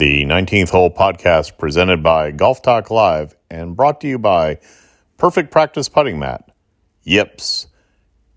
[0.00, 4.58] The 19th Hole podcast presented by Golf Talk Live and brought to you by
[5.18, 6.50] Perfect Practice Putting Mat,
[7.02, 7.66] Yips,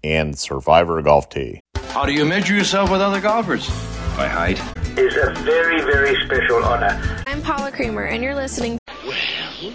[0.04, 1.62] and Survivor Golf Tee.
[1.88, 3.70] How do you measure yourself with other golfers?
[4.18, 4.60] By height.
[4.98, 7.24] is a very, very special honor.
[7.28, 8.78] I'm Paula Creamer, and you're listening.
[9.08, 9.74] Well,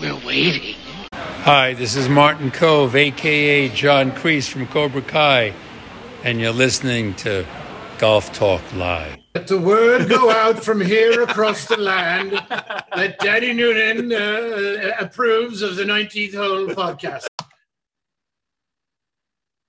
[0.00, 0.74] we're waiting.
[1.12, 5.54] Hi, this is Martin Kove, aka John Kreese from Cobra Kai,
[6.24, 7.46] and you're listening to
[7.98, 9.18] Golf Talk Live.
[9.38, 15.62] Let the word go out from here across the land that Danny Noonan uh, approves
[15.62, 17.28] of the 19th Hole podcast.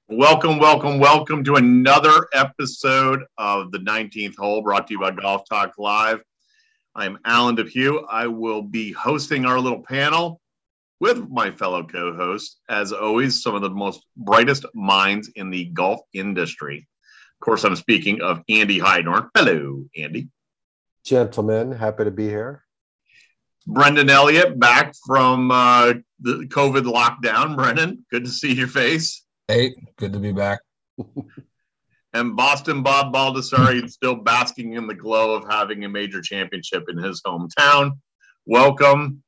[0.08, 5.44] Welcome, welcome, welcome to another episode of the 19th Hole brought to you by Golf
[5.47, 6.23] Talk Live.
[6.95, 8.08] I'm Alan Depew.
[8.09, 10.41] I will be hosting our little panel
[10.99, 15.66] with my fellow co hosts, as always, some of the most brightest minds in the
[15.66, 16.88] golf industry.
[17.39, 19.29] Of course, I'm speaking of Andy Hydorn.
[19.34, 20.27] Hello, Andy.
[21.05, 22.66] Gentlemen, happy to be here.
[23.66, 27.55] Brendan Elliott back from uh, the COVID lockdown.
[27.55, 29.25] Brendan, good to see your face.
[29.47, 30.59] Hey, good to be back.
[32.11, 36.97] And Boston Bob Baldessari still basking in the glow of having a major championship in
[36.97, 37.99] his hometown.
[38.47, 39.21] Welcome.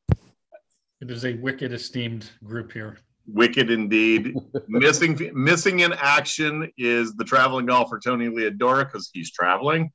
[0.99, 2.97] It is a wicked esteemed group here.
[3.33, 4.35] Wicked indeed.
[4.67, 9.91] missing missing in action is the traveling golfer Tony Leodora because he's traveling.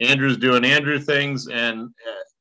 [0.00, 1.88] Andrew's doing Andrew things, and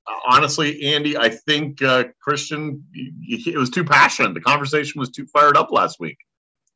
[0.08, 4.34] uh, honestly, Andy, I think uh, Christian, it was too passionate.
[4.34, 6.18] The conversation was too fired up last week.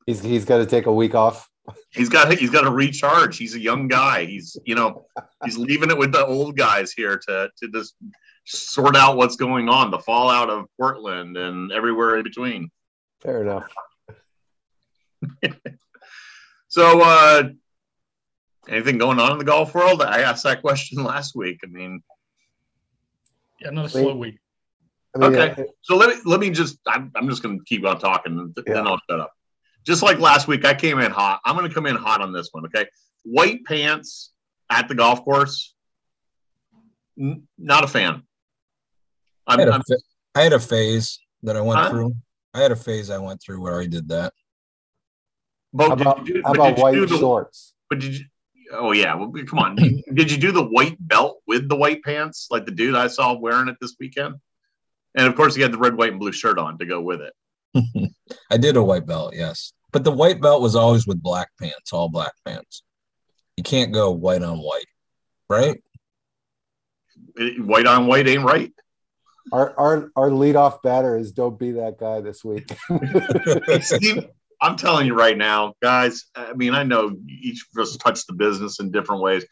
[0.05, 1.49] He's he's got to take a week off.
[1.89, 3.38] He's got he's got to recharge.
[3.38, 4.25] He's a young guy.
[4.25, 5.05] He's you know
[5.43, 7.95] he's leaving it with the old guys here to to just
[8.45, 12.71] sort out what's going on, the fallout of Portland and everywhere in between.
[13.21, 13.67] Fair enough.
[16.69, 17.43] So, uh,
[18.67, 20.01] anything going on in the golf world?
[20.01, 21.59] I asked that question last week.
[21.63, 22.03] I mean,
[23.61, 24.38] Yeah, another slow week.
[25.15, 25.61] I mean, okay.
[25.61, 28.38] uh, So let me let me just I'm, I'm just going to keep on talking,
[28.38, 29.31] and th- then I'll shut up.
[29.85, 31.39] Just like last week, I came in hot.
[31.45, 32.66] I'm going to come in hot on this one.
[32.66, 32.85] Okay,
[33.23, 34.33] white pants
[34.69, 35.73] at the golf course.
[37.17, 38.23] N- not a fan.
[39.47, 40.01] I I'm, had, a I'm fa-
[40.35, 41.89] I had a phase that I went Huh?
[41.89, 42.13] through.
[42.53, 44.34] I had a phase I went through where I did that.
[45.74, 47.74] but how did about you do, how about did you white do the, shorts?
[47.90, 48.25] But did you?
[48.72, 49.16] Oh yeah.
[49.16, 49.75] Well, come on.
[50.13, 53.38] did you do the white belt with the white pants, like the dude I saw
[53.38, 54.36] wearing it this weekend?
[55.16, 57.22] And of course, he had the red, white, and blue shirt on to go with
[57.22, 57.34] it.
[58.52, 59.74] I did a white belt, yes.
[59.91, 62.84] But the white belt was always with black pants, all black pants.
[63.56, 64.86] You can't go white on white,
[65.50, 65.81] right?
[67.57, 68.72] White on white ain't right.
[69.52, 72.69] Our our our leadoff batter is don't be that guy this week.
[73.81, 74.28] Steve,
[74.62, 76.25] I'm telling you right now, guys.
[76.35, 79.46] I mean, I know each of us touched the business in different ways.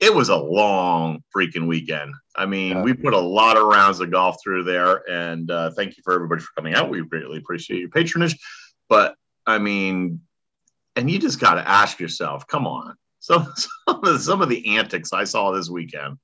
[0.00, 2.12] It was a long freaking weekend.
[2.36, 2.82] I mean, Yeah.
[2.82, 6.12] we put a lot of rounds of golf through there, and uh, thank you for
[6.12, 6.90] everybody for coming out.
[6.90, 8.36] We greatly appreciate your patronage.
[8.88, 9.14] But
[9.46, 10.20] I mean,
[10.96, 12.96] and you just got to ask yourself, come on.
[13.20, 13.44] So
[13.88, 16.18] some of, some of the antics I saw this weekend.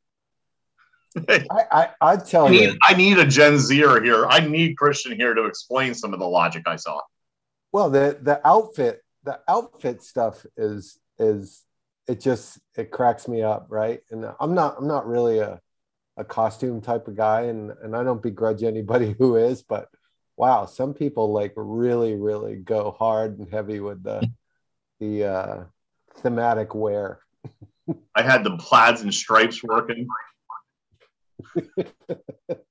[1.28, 4.26] I I I I tell need, you, I need a Gen Zer here.
[4.26, 7.00] I need Christian here to explain some of the logic I saw.
[7.72, 11.64] well the the outfit the outfit stuff is is
[12.08, 14.00] it just it cracks me up, right?
[14.10, 15.60] And I'm not I'm not really a
[16.16, 19.88] a costume type of guy, and and I don't begrudge anybody who is, but
[20.36, 24.28] wow, some people like really really go hard and heavy with the
[25.00, 25.64] the uh,
[26.18, 27.20] thematic wear.
[28.14, 30.06] I had the plaids and stripes working.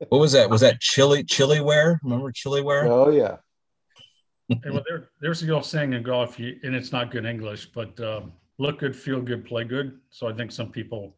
[0.10, 0.50] What was that?
[0.50, 2.00] Was that chili chili wear?
[2.04, 2.86] Remember chili wear?
[2.88, 3.38] Oh yeah.
[4.50, 7.68] Hey, well, there, there's the old saying in golf, you, and it's not good English,
[7.68, 10.00] but um, look good, feel good, play good.
[10.10, 11.16] So I think some people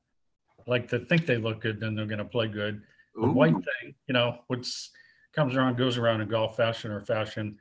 [0.67, 2.83] like to think they look good, then they're going to play good.
[3.15, 4.91] The white thing, you know, what's
[5.33, 7.57] comes around goes around in golf fashion or fashion.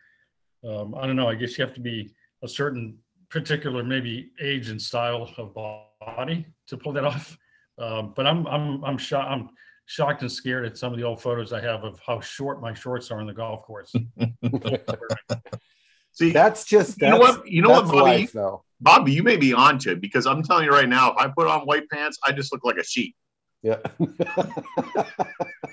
[0.66, 1.28] Um, I don't know.
[1.28, 2.98] I guess you have to be a certain
[3.30, 7.38] particular maybe age and style of body to pull that off.
[7.78, 9.30] Um, but I'm I'm I'm shocked.
[9.30, 9.48] I'm
[9.92, 12.72] shocked and scared at some of the old photos I have of how short my
[12.72, 13.92] shorts are on the golf course.
[16.12, 17.98] See, That's just You know what- you know what, Bobby?
[18.32, 18.34] life.
[18.80, 21.46] Bobby, you may be onto it because I'm telling you right now, if I put
[21.46, 23.14] on white pants, I just look like a sheep.
[23.62, 23.76] Yeah.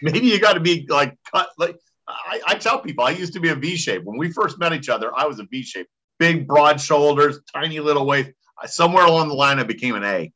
[0.01, 1.49] Maybe you got to be like cut.
[1.57, 1.77] Like
[2.07, 4.03] I, I tell people, I used to be a V shape.
[4.03, 5.87] When we first met each other, I was a V shape,
[6.19, 8.31] big, broad shoulders, tiny little waist.
[8.65, 10.31] Somewhere along the line, I became an A.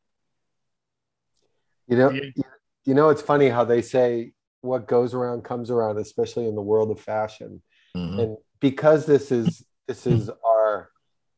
[1.88, 2.21] You know, Yeah.
[2.35, 2.44] you,
[2.85, 6.62] you know, it's funny how they say what goes around comes around, especially in the
[6.62, 7.62] world of fashion.
[7.95, 8.21] Mhm.
[8.21, 10.89] And because this is this is our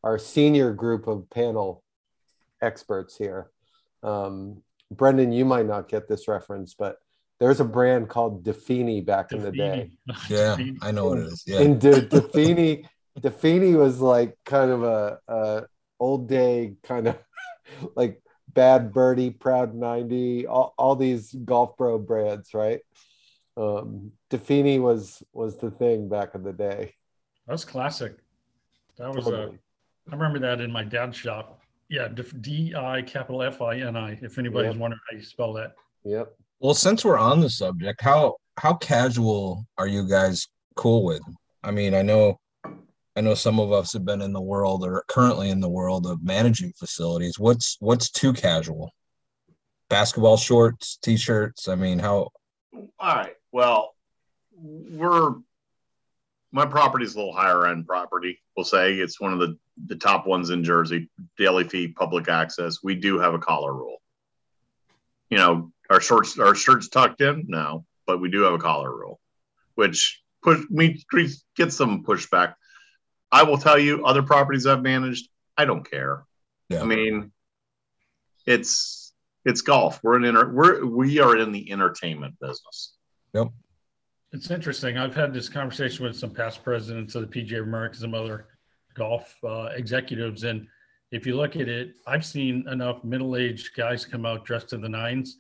[0.03, 1.83] our senior group of panel
[2.61, 3.49] experts here,
[4.03, 4.61] um,
[4.91, 6.97] Brendan, you might not get this reference, but
[7.39, 9.91] there's a brand called DiFini back in the day.
[10.29, 11.43] Yeah, I know what it is.
[11.45, 11.61] Yeah.
[11.61, 12.85] And De- DiFini,
[13.19, 15.63] DiFini was like kind of a, a
[15.99, 17.17] old day kind of
[17.95, 18.21] like
[18.55, 22.79] Bad Birdie, Proud 90, all, all these golf pro brands, right?
[23.57, 26.93] Um, DiFini was was the thing back in the day.
[27.45, 28.17] That was classic.
[28.97, 29.59] That was uh, Totally.
[30.11, 31.61] I remember that in my dad's shop.
[31.89, 32.07] Yeah,
[32.41, 34.17] D I capital F I N I.
[34.21, 34.81] If anybody's Yep.
[34.81, 35.75] wondering how you spell that.
[36.03, 36.33] Yep.
[36.59, 41.21] Well, since we're on the subject, how how casual are you guys cool with?
[41.63, 42.39] I mean, I know
[43.15, 46.05] I know some of us have been in the world or currently in the world
[46.05, 47.39] of managing facilities.
[47.39, 48.91] What's what's too casual?
[49.89, 51.67] Basketball shorts, t-shirts.
[51.67, 52.29] I mean, how
[52.73, 53.35] All right.
[53.51, 53.95] Well,
[54.53, 55.35] we're
[56.51, 58.41] my property is a little higher end property.
[58.55, 59.57] We'll say it's one of the
[59.87, 61.09] the top ones in Jersey.
[61.37, 62.83] Daily fee, public access.
[62.83, 64.01] We do have a collar rule.
[65.29, 68.89] You know, our shorts, our shirts tucked in, no, but we do have a collar
[68.89, 69.19] rule,
[69.75, 71.03] which push me
[71.55, 72.55] get some pushback.
[73.31, 76.25] I will tell you, other properties I've managed, I don't care.
[76.69, 76.81] Yeah.
[76.81, 77.31] I mean,
[78.45, 79.13] it's
[79.45, 79.99] it's golf.
[80.03, 82.93] We're in inter- we're we are in the entertainment business.
[83.33, 83.47] Yep.
[84.31, 84.97] It's interesting.
[84.97, 88.47] I've had this conversation with some past presidents of the PGA of America, some other
[88.95, 90.67] golf uh, executives, and
[91.11, 94.89] if you look at it, I've seen enough middle-aged guys come out dressed to the
[94.89, 95.37] nines,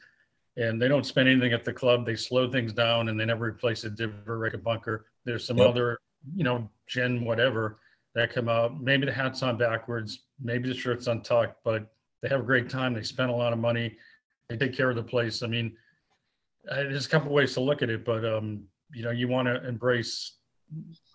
[0.55, 2.05] and they don't spend anything at the club.
[2.05, 5.07] They slow things down, and they never replace a diver, wreck a bunker.
[5.25, 5.67] There's some Yep.
[5.67, 5.99] other,
[6.35, 7.79] you know, Gen whatever
[8.15, 8.81] that come out.
[8.81, 11.91] Maybe the hat's on backwards, maybe the shirt's untucked, but
[12.21, 12.93] they have a great time.
[12.93, 13.97] They spend a lot of money.
[14.49, 15.43] They take care of the place.
[15.43, 15.75] I mean,
[16.69, 18.63] uh, there's a couple ways to look at it, but um,
[18.93, 20.37] you know, you want to embrace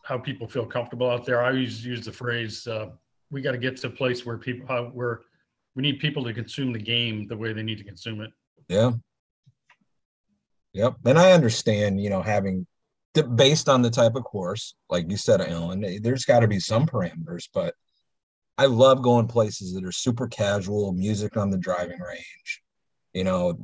[0.05, 1.43] how people feel comfortable out there.
[1.43, 2.91] I always use the phrase, uh,
[3.31, 5.23] "We got to get to a place where people, how, where
[5.75, 8.31] we need people to consume the game the way they need to consume it."
[8.69, 8.93] Yeah.
[10.73, 10.97] Yep.
[11.05, 12.67] And I understand, you know, having
[13.35, 16.87] based on the type of course, like you said, Alan, there's got to be some
[16.87, 17.75] parameters, but
[18.57, 22.63] I love going places that are super casual, music on the driving range.
[23.13, 23.59] You know,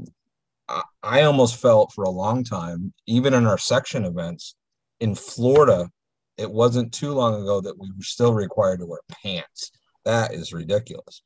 [0.68, 4.56] I, I almost felt for a long time, even in our section events
[5.00, 5.90] in Florida,
[6.38, 9.70] it wasn't too long ago that we were still required to wear pants.
[10.04, 11.22] That is ridiculous.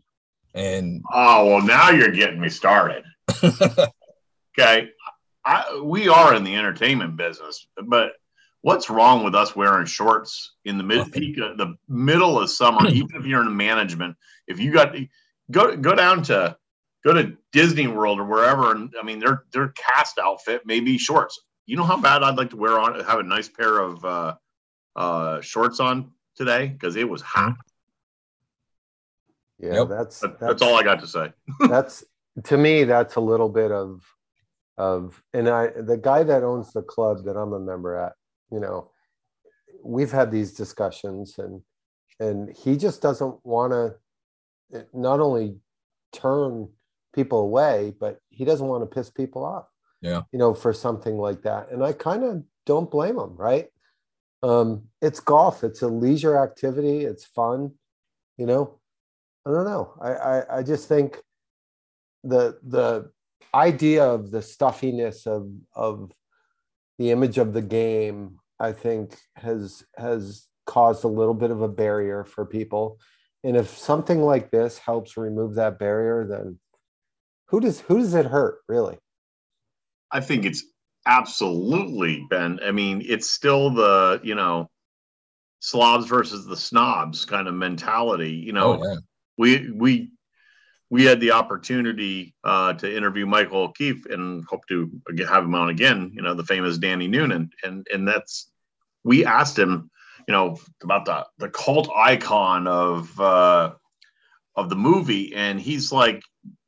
[0.54, 3.04] And Oh well, now you're getting me started.
[3.44, 4.90] okay,
[5.44, 8.12] I, we are in the entertainment business, but
[8.62, 12.88] what's wrong with us wearing shorts in the mid peak, of the middle of summer?
[12.88, 14.16] even if you're in management,
[14.46, 14.94] if you got
[15.50, 16.56] go go down to
[17.04, 20.98] go to Disney World or wherever, and I mean their their cast outfit may be
[20.98, 21.40] shorts.
[21.66, 24.34] You know how bad I'd like to wear on have a nice pair of uh,
[24.96, 27.54] uh, shorts on today because it was hot.
[29.58, 29.88] Yeah, Yep.
[29.88, 31.32] that's, that's that's all I got to say.
[31.68, 32.04] that's
[32.44, 34.02] to me that's a little bit of
[34.80, 38.14] of and i the guy that owns the club that i'm a member at
[38.50, 38.90] you know
[39.84, 41.60] we've had these discussions and
[42.18, 45.56] and he just doesn't want to not only
[46.12, 46.66] turn
[47.14, 49.66] people away but he doesn't want to piss people off.
[50.00, 50.22] Yeah.
[50.32, 51.70] you know for something like that.
[51.70, 53.68] And i kind of don't blame him right?
[54.42, 55.62] Um it's golf.
[55.62, 57.04] It's a leisure activity.
[57.04, 57.72] It's fun
[58.38, 58.78] you know?
[59.44, 59.92] I don't know.
[60.00, 61.18] I i, I just think
[62.24, 63.10] the the
[63.54, 66.12] idea of the stuffiness of of
[66.98, 71.68] the image of the game i think has has caused a little bit of a
[71.68, 72.98] barrier for people
[73.42, 76.58] and if something like this helps remove that barrier then
[77.48, 78.98] who does who does it hurt really
[80.10, 80.64] I think it's
[81.06, 82.60] absolutely been.
[82.64, 84.68] I mean, it's still the you know
[85.60, 88.32] slobs versus the snobs kind of mentality.
[88.32, 88.96] You know, oh, yeah.
[89.38, 90.12] we we
[90.90, 94.90] we had the opportunity uh, to interview Michael O'Keefe and hope to
[95.28, 96.10] have him on again.
[96.12, 98.50] You know, the famous Danny Noonan, and and that's
[99.04, 99.90] we asked him,
[100.26, 103.72] you know, about the the cult icon of uh,
[104.56, 106.22] of the movie, and he's like,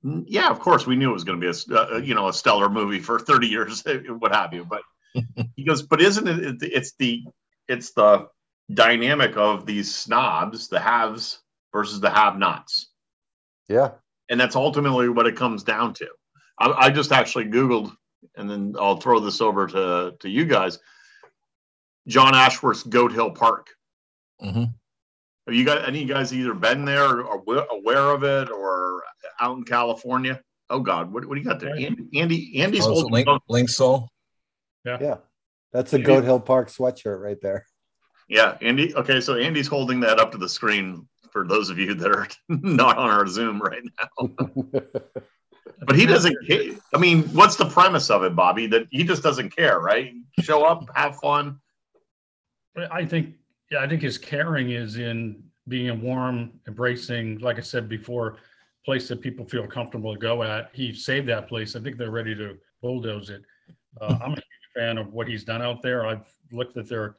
[0.05, 2.15] "Mm, yeah, of course, we knew it was going to be a s- uh, you
[2.15, 3.83] know a stellar movie for thirty years,
[4.19, 4.83] what have you, but
[5.57, 6.63] he goes, but isn't it?
[6.63, 7.25] It's the
[7.69, 8.29] it's the
[8.73, 11.41] dynamic of these snobs, the haves
[11.73, 12.89] versus the have-nots
[13.69, 13.91] yeah
[14.29, 16.09] and that's ultimately what it comes down to.
[16.59, 17.93] I, I just actually Googled,
[18.37, 20.79] and then I'll throw this over to to you guys.
[22.09, 23.69] John Ashworth's Goat Hill Park.
[24.43, 24.75] Mhm.
[25.47, 29.03] Have you got any of you guys either been there or aware of it or
[29.41, 30.41] out in California?
[30.71, 31.75] Oh God, what, what do you got there?
[31.75, 33.27] Andy, Andy Andy's Oh, it's holding.
[33.27, 34.09] Link, Link Soul.
[34.85, 35.17] yeah
[35.73, 37.65] that's a goat hill park sweatshirt right there
[38.29, 38.95] Yeah, Andy.
[38.95, 42.29] Okay, so Andy's holding that up to the screen for those of you that are
[42.49, 44.31] not on our Zoom right now.
[45.85, 46.77] But he doesn't care.
[46.95, 48.67] I mean, what's the premise of it, Bobby?
[48.69, 50.13] That he just doesn't care, right?
[50.41, 51.59] Show up, have fun.
[52.91, 53.35] I think,
[53.71, 58.39] yeah, I think his caring is in being a warm, embracing, like I said before,
[58.85, 60.71] place that people feel comfortable to go at.
[60.73, 61.75] He saved that place.
[61.75, 63.43] I think they're ready to bulldoze it.
[64.01, 66.07] Uh, I'm a huge fan of what he's done out there.
[66.07, 67.17] I've looked at their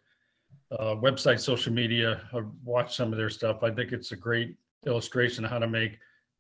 [0.72, 2.22] uh, website, social media.
[2.34, 3.64] I've watched some of their stuff.
[3.64, 4.56] I think it's a great
[4.86, 6.00] illustration of how to make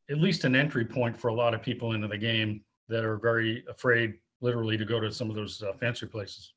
[0.09, 3.17] at least an entry point for a lot of people into the game that are
[3.17, 6.53] very afraid, literally, to go to some of those uh, fancy places.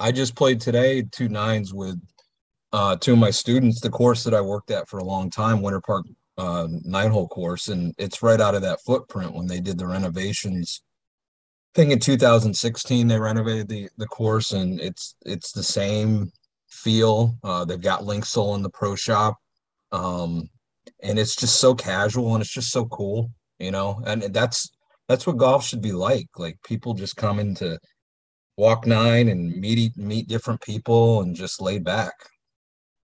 [0.00, 2.00] I just played today two nines with
[2.72, 5.60] uh, two of my students, the course that I worked at for a long time,
[5.60, 6.06] Winter Park
[6.38, 9.86] uh, nine hole course, and it's right out of that footprint when they did the
[9.86, 10.82] renovations.
[11.74, 16.32] I think in 2016 they renovated the the course, and it's it's the same
[16.72, 17.36] feel.
[17.44, 19.36] Uh, they've got Linksoul in the pro shop,
[19.92, 20.48] um,
[21.02, 24.02] and it's just so casual and it's just so cool, you know.
[24.06, 24.70] And that's
[25.08, 26.28] that's what golf should be like.
[26.36, 27.78] Like people just come into
[28.56, 32.14] walk nine and meet meet different people and just lay back.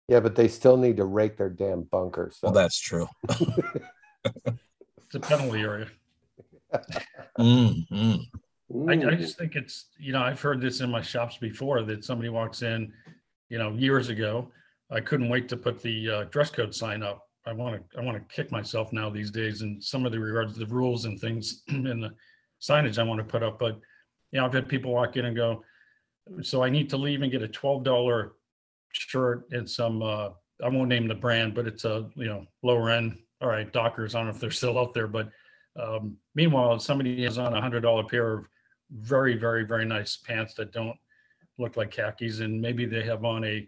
[0.07, 2.37] Yeah, but they still need to rake their damn bunkers.
[2.39, 2.47] So.
[2.47, 3.07] Well, that's true.
[3.29, 5.87] it's a penalty area.
[7.37, 8.15] mm-hmm.
[8.89, 12.03] I, I, just think it's you know I've heard this in my shops before that
[12.03, 12.91] somebody walks in,
[13.49, 14.51] you know, years ago.
[14.91, 17.23] I couldn't wait to put the uh, dress code sign up.
[17.45, 20.19] I want to I want to kick myself now these days and some of the
[20.19, 22.11] regards to the rules and things in the
[22.61, 23.59] signage I want to put up.
[23.59, 23.79] But
[24.31, 25.63] you know, I've had people walk in and go,
[26.41, 28.33] so I need to leave and get a twelve dollar
[28.91, 30.29] shirt and some uh
[30.63, 33.17] I won't name the brand, but it's a you know lower end.
[33.41, 34.15] All right, Dockers.
[34.15, 35.29] I don't know if they're still out there, but
[35.79, 38.45] um, meanwhile, somebody is on a hundred dollar pair of
[38.91, 40.97] very, very, very nice pants that don't
[41.57, 43.67] look like khakis, and maybe they have on a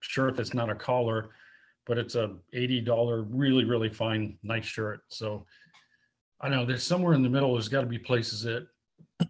[0.00, 1.30] shirt that's not a collar,
[1.86, 5.00] but it's a eighty dollar, really, really fine, nice shirt.
[5.08, 5.46] So
[6.40, 7.54] I know there's somewhere in the middle.
[7.54, 8.66] There's got to be places that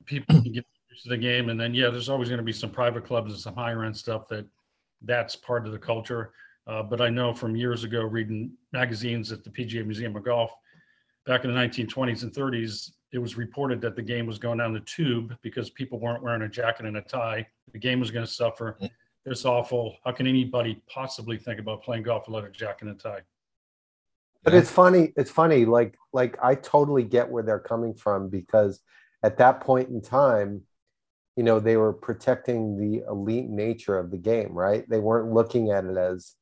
[0.05, 2.52] people can get used to the game, and then yeah, there's always going to be
[2.52, 4.47] some private clubs and some higher end stuff that
[5.02, 6.33] that's part of the culture.
[6.66, 10.50] Uh, but I know from years ago, reading magazines at the PGA Museum of Golf,
[11.25, 14.75] back in the 1920s and 30s, it was reported that the game was going down
[14.75, 17.46] the tube because people weren't wearing a jacket and a tie.
[17.73, 18.76] The game was going to suffer.
[18.80, 18.90] Mm.
[19.25, 19.96] It's awful.
[20.04, 23.23] How can anybody possibly think about playing golf without a jacket and a tie?
[24.44, 25.14] But it's funny.
[25.16, 25.64] It's funny.
[25.64, 28.80] Like, like I totally get where they're coming from because
[29.23, 30.62] at that point in time,
[31.37, 35.70] you know they were protecting the elite nature of the game right they weren't looking
[35.70, 36.32] at it as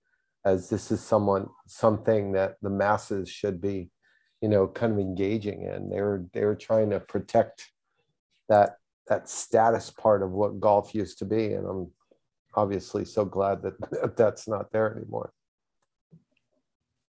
[0.44, 3.90] as this is someone something that the masses should be
[4.44, 5.88] you know kind of engaging in.
[5.88, 7.70] They were they were trying to protect
[8.50, 8.76] that
[9.08, 11.90] that status part of what golf used to be and i'm
[12.54, 15.32] obviously so glad that that's not there anymore.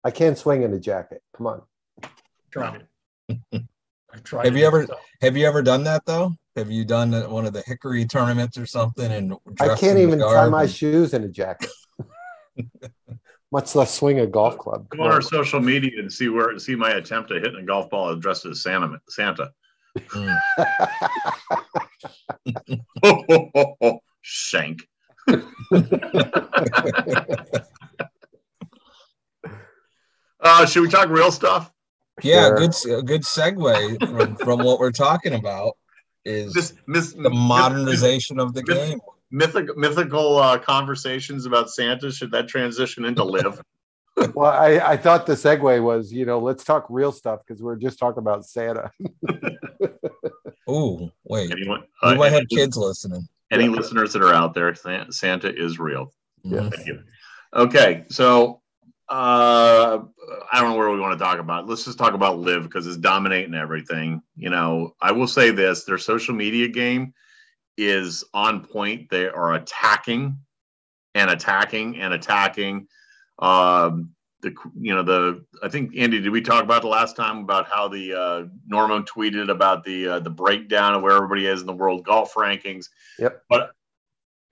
[0.04, 1.22] I can't swing in a jacket.
[1.36, 1.62] Come on.
[2.52, 2.78] Try
[3.32, 3.62] it.
[4.44, 4.86] Have you ever
[5.20, 6.34] have you ever done that though?
[6.54, 9.10] Have you done one of the hickory tournaments or something?
[9.10, 11.70] And I can't even tie my shoes in a jacket,
[13.54, 14.88] much less swing a golf club.
[14.88, 17.88] Go on our social media and see where see my attempt at hitting a golf
[17.88, 19.00] ball dressed as Santa.
[19.08, 19.52] Santa.
[19.96, 20.36] Mm.
[23.04, 24.80] oh, oh, oh, oh, Shank.
[30.40, 31.72] uh, should we talk real stuff?
[32.24, 32.56] Yeah, sure.
[32.56, 32.72] good
[33.06, 35.76] good segue from, from what we're talking about
[36.24, 39.00] is this, mis- the modernization mis- of the mis- game.
[39.34, 42.12] Mythical, mythical uh, conversations about Santa.
[42.12, 43.60] Should that transition into LIV?
[44.34, 47.74] well, I, I thought the segue was, you know, let's talk real stuff because we're
[47.74, 48.92] just talking about Santa.
[50.68, 51.50] oh, wait.
[51.50, 53.26] Anyone, uh, you might have kids listening.
[53.50, 54.72] Any listeners that are out there,
[55.10, 56.12] Santa is real.
[56.44, 56.70] Yeah.
[56.70, 57.00] Thank you.
[57.54, 58.60] Okay, so
[59.08, 59.98] uh,
[60.52, 61.68] I don't know where we want to talk about.
[61.68, 64.22] Let's just talk about LIV because it's dominating everything.
[64.36, 67.14] You know, I will say this: their social media game
[67.76, 69.10] is on point.
[69.10, 70.38] They are attacking
[71.14, 72.86] and attacking and attacking.
[73.38, 74.10] Um,
[74.42, 77.66] the you know the I think Andy, did we talk about the last time about
[77.66, 81.66] how the uh, Norman tweeted about the uh, the breakdown of where everybody is in
[81.66, 82.86] the world golf rankings?
[83.18, 83.42] Yep.
[83.48, 83.72] But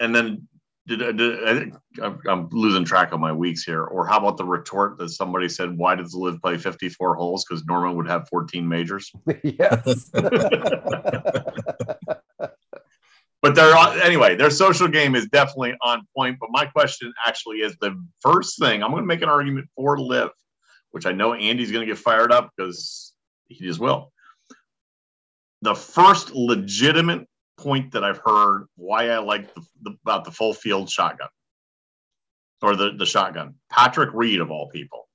[0.01, 0.49] and then
[0.87, 1.75] did, did I think
[2.29, 3.85] I'm losing track of my weeks here.
[3.85, 7.45] Or how about the retort that somebody said, "Why does LIV play 54 holes?
[7.45, 9.13] Because Norman would have 14 majors."
[9.45, 10.11] yes.
[13.43, 14.37] but they're anyway.
[14.37, 16.39] Their social game is definitely on point.
[16.41, 19.99] But my question actually is the first thing I'm going to make an argument for
[19.99, 20.31] LIV,
[20.93, 23.13] which I know Andy's going to get fired up because
[23.49, 24.13] he just will.
[25.63, 27.27] The first legitimate
[27.59, 31.29] point that I've heard why I like the, the, about the full field shotgun
[32.63, 33.57] or the, the shotgun.
[33.71, 35.09] Patrick Reed, of all people,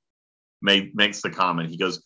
[0.61, 1.69] made, makes the comment.
[1.69, 2.03] He goes,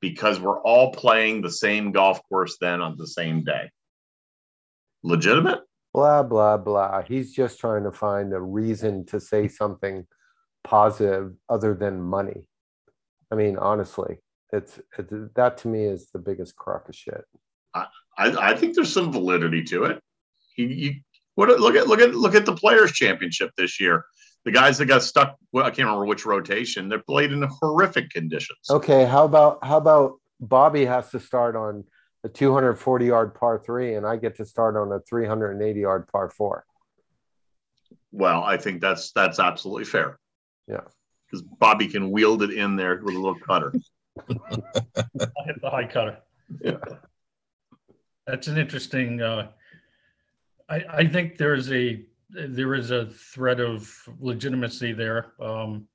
[0.00, 3.70] because we're all playing the same golf course then on the same day.
[5.06, 5.60] Legitimate?
[5.94, 7.02] Blah blah blah.
[7.02, 10.06] He's just trying to find a reason to say something
[10.64, 12.48] positive other than money.
[13.30, 14.18] I mean, honestly,
[14.52, 17.24] it's, it's that to me is the biggest crock of shit.
[17.74, 17.86] I,
[18.18, 20.02] I think there's some validity to it.
[20.56, 20.94] You, you
[21.34, 24.04] what look at look at look at the players championship this year.
[24.44, 26.88] The guys that got stuck, well, I can't remember which rotation.
[26.88, 28.58] They're played in horrific conditions.
[28.70, 31.84] Okay, how about how about Bobby has to start on
[32.26, 36.28] a 240 yard par three, and I get to start on a 380 yard par
[36.28, 36.66] four.
[38.12, 40.18] Well, I think that's that's absolutely fair.
[40.66, 40.80] Yeah,
[41.26, 43.72] because Bobby can wield it in there with a little cutter.
[44.18, 46.18] I hit the high cutter.
[46.60, 46.78] Yeah.
[48.26, 49.22] That's an interesting.
[49.22, 49.48] Uh,
[50.68, 55.32] I, I think there is a there is a thread of legitimacy there.
[55.40, 55.86] Um,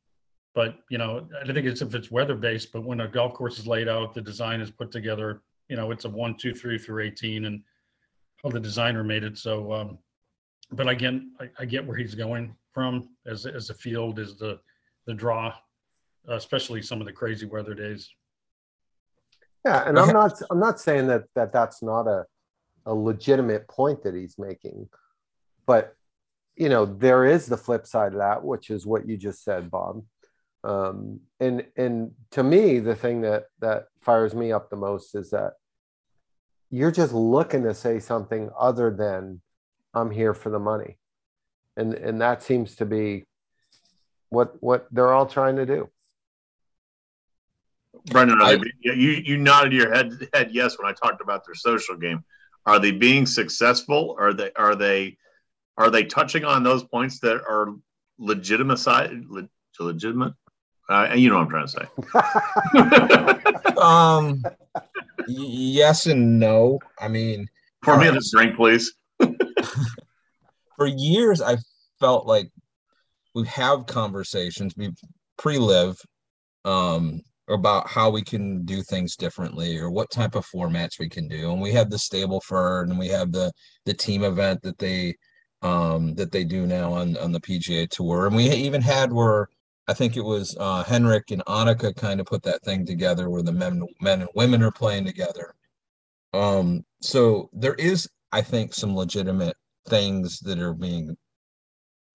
[0.54, 2.72] but you know, I think it's if it's weather based.
[2.72, 5.42] But when a golf course is laid out, the design is put together.
[5.72, 7.64] You know, it's a one, two, three through eighteen, and
[8.44, 9.38] how the designer made it.
[9.38, 10.00] So, um,
[10.74, 14.60] but again, I, I get where he's going from as as a field is the
[15.08, 15.54] the draw,
[16.28, 18.10] especially some of the crazy weather days.
[19.64, 22.26] Yeah, and I'm not I'm not saying that that that's not a
[22.86, 24.90] a legitimate point that he's making,
[25.66, 25.96] but
[26.58, 29.72] you know there is the flip side of that, which is what you just said,
[29.72, 30.04] Bob.
[30.66, 35.30] Um, and and to me, the thing that that fires me up the most is
[35.30, 35.54] that
[36.72, 39.42] you're just looking to say something other than
[39.94, 40.98] I'm here for the money,
[41.76, 43.26] and and that seems to be
[44.30, 45.90] what what they're all trying to do.
[48.06, 51.98] Brendan, I, you you nodded your head head yes when I talked about their social
[51.98, 52.24] game.
[52.66, 54.16] Are they being successful?
[54.18, 55.18] Are they are they
[55.78, 57.76] are they touching on those points that are
[58.18, 59.12] legitimate side
[59.80, 60.34] legitimate?
[60.90, 61.74] Uh, you know what I'm trying to
[63.66, 63.72] say.
[63.82, 64.44] um,
[65.32, 66.80] yes and no.
[67.00, 67.48] I mean,
[67.84, 68.94] pour me a drink, please.
[70.78, 71.58] for years, I
[72.00, 72.50] felt like
[73.34, 74.74] we have conversations.
[74.76, 74.92] We
[75.38, 75.98] pre-LIV
[76.66, 81.28] um, about how we can do things differently or what type of formats we can
[81.28, 81.52] do.
[81.52, 83.52] And we have the Stableford and we have the
[83.86, 85.16] the team event that they
[85.62, 88.28] um that they do now on on the PGA tour.
[88.28, 89.48] And we even had where
[89.92, 93.44] I think it was uh Henrik and Annika kind of put that thing together where
[93.44, 95.54] the men men and women are playing together.
[96.34, 99.58] Um so there is I think some legitimate
[99.90, 101.18] things that are being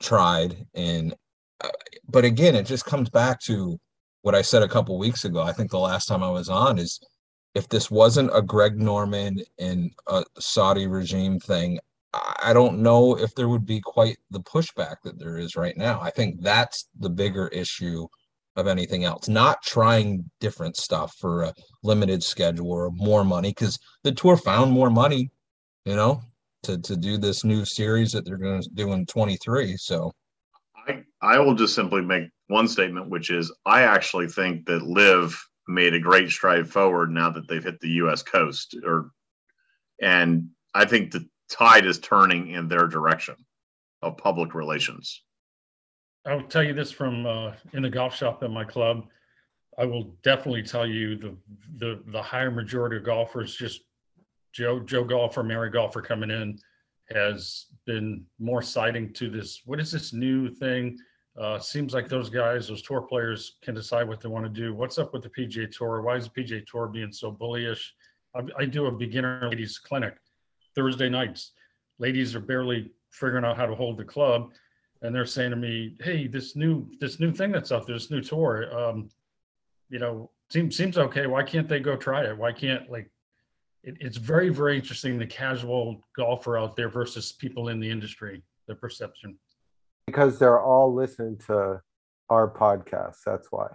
[0.01, 1.15] tried and
[1.63, 1.69] uh,
[2.09, 3.79] but again it just comes back to
[4.23, 5.43] what I said a couple weeks ago.
[5.43, 6.99] I think the last time I was on is
[7.55, 11.79] if this wasn't a Greg Norman and a Saudi regime thing,
[12.15, 16.01] I don't know if there would be quite the pushback that there is right now.
[16.01, 18.07] I think that's the bigger issue
[18.57, 19.29] of anything else.
[19.29, 24.73] Not trying different stuff for a limited schedule or more money because the tour found
[24.73, 25.31] more money,
[25.85, 26.23] you know,
[26.63, 29.77] to to do this new series that they're going to do in 23.
[29.77, 30.13] So
[30.89, 35.39] I I will just simply make one statement, which is I actually think that LIV
[35.69, 38.23] made a great stride forward now that they've hit the U.S.
[38.23, 39.11] coast, or
[40.01, 43.37] and I think the tide is turning in their direction
[44.03, 45.23] of public relations.
[46.27, 49.07] I'll tell you this from uh, in the golf shop at my club.
[49.79, 51.37] I will definitely tell you the
[51.77, 53.83] the the higher majority of golfers, just
[54.53, 56.59] Joe Joe golfer, Mary golfer coming in,
[57.11, 59.63] has been more citing to this.
[59.65, 60.99] What is this new thing?
[61.39, 64.75] Uh, seems like those guys, those tour players, can decide what they want to do.
[64.75, 66.01] What's up with the PGA Tour?
[66.01, 67.95] Why is the PGA Tour being so bullish?
[68.35, 70.17] I, I do a beginner ladies clinic
[70.77, 71.53] Thursday nights.
[71.99, 74.53] Ladies are barely figuring out how to hold the club,
[75.03, 78.11] and they're saying to me, "Hey, this new this new thing that's out there, this
[78.11, 79.09] new tour, um,
[79.89, 81.27] you know, seems seems okay.
[81.27, 82.39] Why can't they go try it?
[82.39, 83.11] Why can't like?"
[83.83, 88.43] It, it's very very interesting the casual golfer out there versus people in the industry,
[88.69, 89.39] the perception
[90.07, 91.81] because they're all listening to
[92.31, 93.17] our podcast.
[93.25, 93.69] That's why.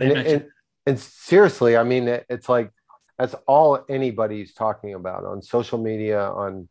[0.00, 0.46] And, and,
[0.86, 2.70] and, seriously, I mean, it, it's like
[3.18, 6.68] that's all anybody's talking about on social media, on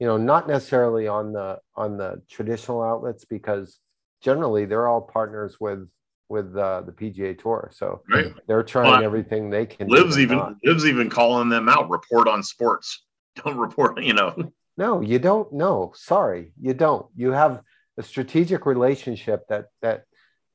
[0.00, 3.78] you know, not necessarily on the on the traditional outlets because
[4.22, 5.88] generally they're all partners with
[6.28, 8.32] with uh, the PGA Tour, so right.
[8.48, 9.88] they're trying well, everything they can.
[9.88, 10.54] LIV's even not.
[10.64, 11.88] LIV's even calling them out.
[11.90, 13.04] Report on sports.
[13.44, 14.02] Don't report.
[14.02, 14.52] You know.
[14.76, 15.52] No, you don't.
[15.52, 17.06] No, sorry, you don't.
[17.14, 17.60] You have
[17.96, 20.04] a strategic relationship that that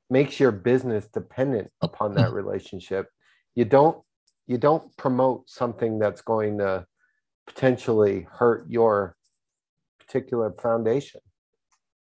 [0.10, 3.08] makes your business dependent upon that relationship.
[3.56, 4.02] You don't
[4.50, 6.84] you don't promote something that's going to
[7.46, 9.16] potentially hurt your
[10.00, 11.22] particular foundation.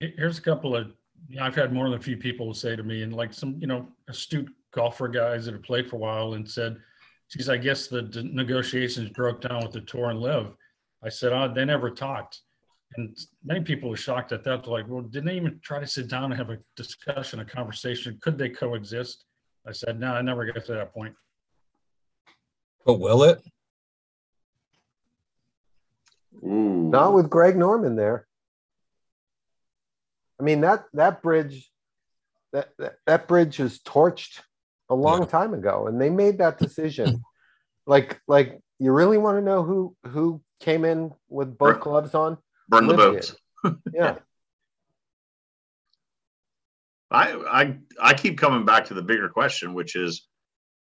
[0.00, 0.92] Here's a couple of
[1.40, 3.86] I've had more than a few people say to me, and like some, you know,
[4.08, 6.78] astute golfer guys that have played for a while and said,
[7.30, 10.54] geez, I guess the d- negotiations broke down with the tour and LIV.
[11.04, 12.40] I said, oh, they never talked.
[12.96, 14.64] And many people were shocked at that.
[14.64, 17.44] They're like, well, didn't they even try to sit down and have a discussion, a
[17.44, 18.18] conversation?
[18.22, 19.24] Could they coexist?
[19.66, 21.14] I said, no, I never get to that point.
[22.84, 23.40] But will it?
[26.44, 26.88] Ooh.
[26.90, 28.26] Not with Greg Norman there.
[30.40, 31.70] I mean that that bridge,
[32.52, 34.40] that that, that bridge was torched
[34.88, 35.26] a long Yeah.
[35.26, 37.22] time ago, and they made that decision.
[37.86, 41.80] like like you really want to know who who came in with both Right.
[41.80, 42.38] gloves on?
[42.68, 43.36] Burn the LIV boats.
[43.94, 44.18] Yeah,
[47.12, 50.26] I, I I keep coming back to the bigger question, which is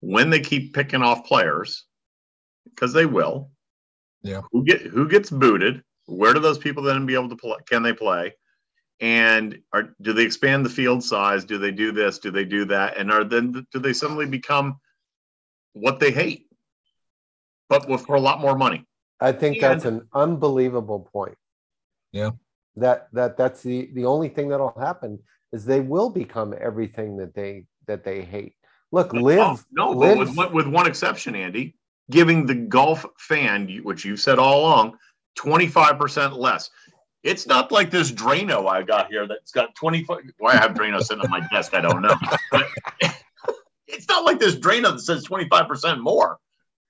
[0.03, 1.85] when they keep picking off players,
[2.65, 3.49] because they will.
[4.21, 4.41] Yeah.
[4.51, 5.81] Who get who gets booted?
[6.05, 7.57] Where do those people then be able to play?
[7.65, 8.33] Can they play?
[8.99, 11.45] And are do they expand the field size?
[11.45, 12.19] Do they do this?
[12.19, 12.97] Do they do that?
[12.97, 14.77] And are then do they suddenly become
[15.71, 16.47] what they hate,
[17.69, 18.85] but with for a lot more money?
[19.21, 21.37] I think that's an unbelievable point.
[22.11, 22.31] Yeah.
[22.75, 25.19] That that that's the the only thing that'll happen
[25.53, 28.55] is they will become everything that they that they hate.
[28.93, 31.73] Look, LIV no, LIV with one, with one exception, Andy,
[32.11, 34.99] giving the golf fan, which you've said all along,
[35.35, 36.69] twenty five percent less.
[37.23, 40.19] It's not like this Drano I got here that's got twenty five.
[40.37, 42.13] Why I have Drano sitting on my desk, I don't know.
[42.51, 42.67] But
[43.87, 46.37] it's not like this Drano that says twenty five percent more.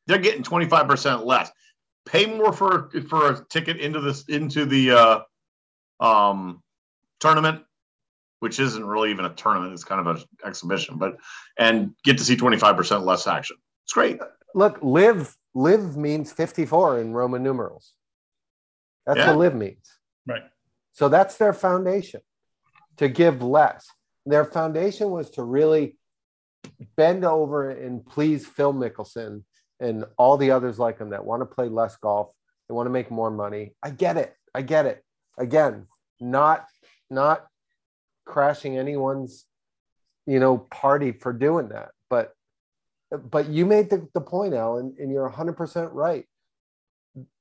[0.06, 1.52] They're getting twenty five percent less.
[2.06, 5.20] Pay more for for a ticket into this into the uh,
[6.02, 6.62] um,
[7.22, 7.64] tournament
[8.44, 9.72] which isn't really even a tournament.
[9.72, 11.16] It's kind of an exhibition, but
[11.58, 13.56] and get to see 25% less action.
[13.86, 14.20] It's great.
[14.54, 17.94] look, LIV LIV means 54 in Roman numerals.
[19.06, 19.28] That's Yeah.
[19.30, 19.88] what LIV means.
[20.28, 20.44] Right.
[20.92, 22.20] So that's their foundation
[22.98, 23.88] to give less.
[24.26, 25.98] Their foundation was to really
[26.98, 29.44] bend over and please Phil Mickelson
[29.80, 32.34] and all the others like him that want to play less golf.
[32.68, 33.76] They want to make more money.
[33.82, 34.36] I get it.
[34.54, 35.02] I get it.
[35.38, 35.88] Again,
[36.20, 36.68] not
[37.10, 37.48] not
[38.26, 39.46] crashing anyone's
[40.26, 41.90] you know party for doing that.
[42.10, 42.34] But
[43.30, 46.26] but you made the, the point, Alan, and you're 100% right.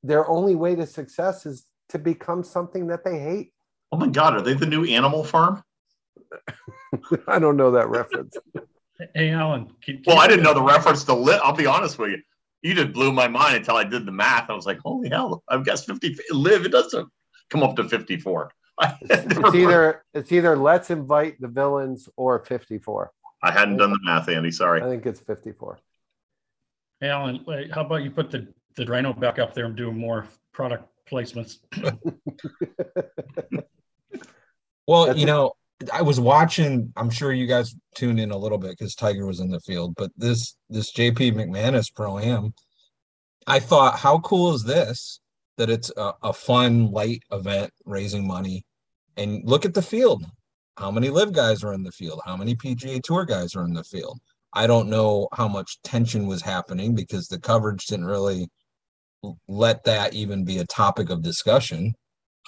[0.02, 3.52] Their only way to success is to become something that they hate.
[3.90, 5.62] Oh my God, are they the new Animal Farm?
[7.26, 8.36] I don't know that reference.
[9.14, 9.66] Hey, Alan.
[9.82, 11.40] Can, can Well, I didn't know the reference to lit.
[11.42, 12.18] I'll be honest with you.
[12.62, 14.48] You just blew my mind until I did the math.
[14.48, 16.16] I was like, holy hell, I've guessed 50.
[16.30, 17.08] LIV, it doesn't
[17.50, 18.52] come up to 54.
[18.80, 23.12] I, It's either it's either let's invite the villains or 54.
[23.42, 24.50] I hadn't done the math, Andy.
[24.50, 24.80] Sorry.
[24.82, 25.78] I think it's 54.
[27.00, 29.90] Hey, Alan, wait, how about you put the, the Drano back up there and do
[29.90, 31.58] more product placements?
[34.86, 35.52] Well, That's you a- know,
[35.92, 36.92] I was watching.
[36.96, 39.94] I'm sure you guys tuned in a little bit because Tiger was in the field.
[39.96, 42.52] But this this JP McManus Pro Am,
[43.46, 45.20] I thought, how cool is this?
[45.62, 48.64] That it's a, a fun, light event, raising money,
[49.16, 50.24] and look at the field.
[50.76, 52.20] How many LIV guys are in the field?
[52.24, 54.18] How many PGA Tour guys are in the field?
[54.52, 58.48] I don't know how much tension was happening because the coverage didn't really
[59.46, 61.94] let that even be a topic of discussion.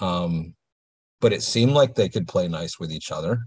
[0.01, 0.53] Um,
[1.21, 3.39] but it seemed like they could play nice with each other.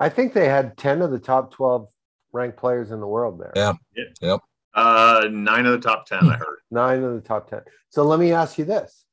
[0.00, 1.86] I think they had 10 of the top 12
[2.32, 3.52] ranked players in the world there.
[3.54, 4.38] Yeah.
[4.76, 6.58] Uh, nine of the top 10, I heard.
[6.70, 7.62] Nine of the top 10.
[7.88, 9.04] So let me ask you this.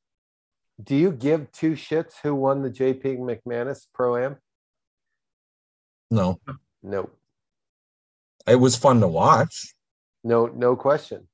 [0.82, 4.36] Do you give two shits who won the JP McManus Pro Am?
[6.10, 6.38] No,
[6.82, 7.08] No.
[8.46, 9.74] it was fun to watch.
[10.22, 11.26] No, no question.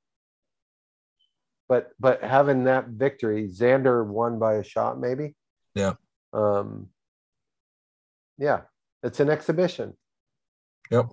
[1.67, 5.35] But but having that victory, Xander won by a shot, maybe.
[5.75, 5.93] Yeah.
[6.33, 6.87] Um.
[8.37, 8.61] Yeah,
[9.03, 9.95] it's an exhibition.
[10.89, 11.11] Yep.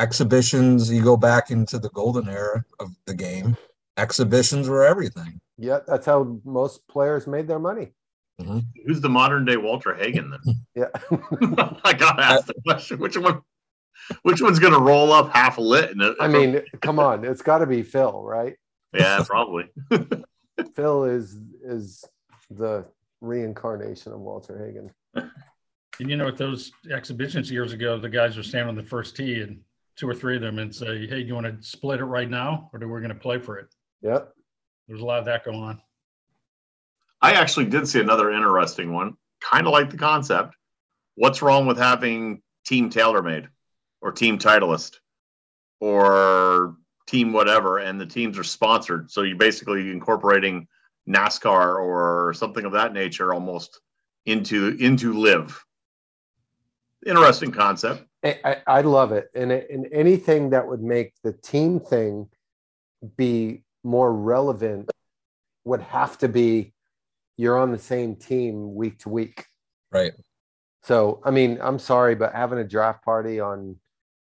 [0.00, 3.56] Exhibitions, you go back into the golden era of the game.
[3.98, 5.38] Exhibitions were everything.
[5.58, 7.92] Yeah, that's how most players made their money.
[8.40, 8.60] Mm-hmm.
[8.86, 10.56] Who's the modern day Walter Hagen then?
[10.74, 10.86] Yeah.
[11.84, 12.98] I gotta ask the question.
[12.98, 13.42] Which one?
[14.22, 15.90] Which one's gonna roll up half a lit?
[15.90, 18.56] And I mean, come on, it's got to be Phil, right?
[18.94, 19.66] yeah, probably.
[20.74, 22.04] Phil is is
[22.48, 22.86] the
[23.20, 24.90] reincarnation of Walter Hagen.
[26.00, 29.14] And you know, at those exhibitions years ago, the guys were standing on the first
[29.16, 29.60] tee and
[30.00, 32.28] two or three of them and say, Hey, do you want to split it right
[32.28, 32.70] now?
[32.72, 33.68] Or do we going to play for it?
[34.00, 34.32] Yep.
[34.88, 35.80] There's a lot of that going on.
[37.20, 39.14] I actually did see another interesting one.
[39.42, 40.56] Kind of like the concept.
[41.16, 43.48] What's wrong with having team TaylorMade
[44.00, 44.96] or team Titleist
[45.80, 49.10] or team whatever, and the teams are sponsored?
[49.10, 50.66] So you're basically incorporating
[51.06, 53.80] NASCAR or something of that nature almost
[54.24, 55.62] into into LIV.
[57.06, 58.06] Interesting concept.
[58.24, 62.28] I, I, I love it, and it, and anything that would make the team thing
[63.16, 64.90] be more relevant
[65.64, 66.74] would have to be
[67.36, 69.46] you're on the same team week to week.
[69.90, 70.12] Right.
[70.82, 73.76] So, I mean, I'm sorry, but having a draft party on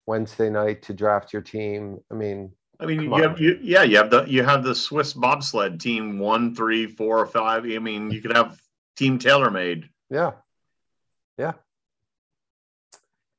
[0.05, 3.97] Wednesday night to draft your team, I mean, I mean, you have, you, yeah, you
[3.97, 7.65] have the you have the Swiss bobsled team one, three, four, five.
[7.65, 8.57] I mean, you could have
[8.95, 9.89] team TaylorMade.
[10.09, 10.31] yeah,
[11.37, 11.53] yeah.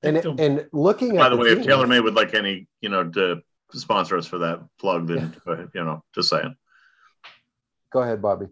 [0.02, 2.88] I And and looking at By the way, if teams- TaylorMade would like any, you
[2.88, 6.54] know, to sponsor us for that plug, then uh, you know, just saying.
[7.92, 8.46] go ahead, Bobby.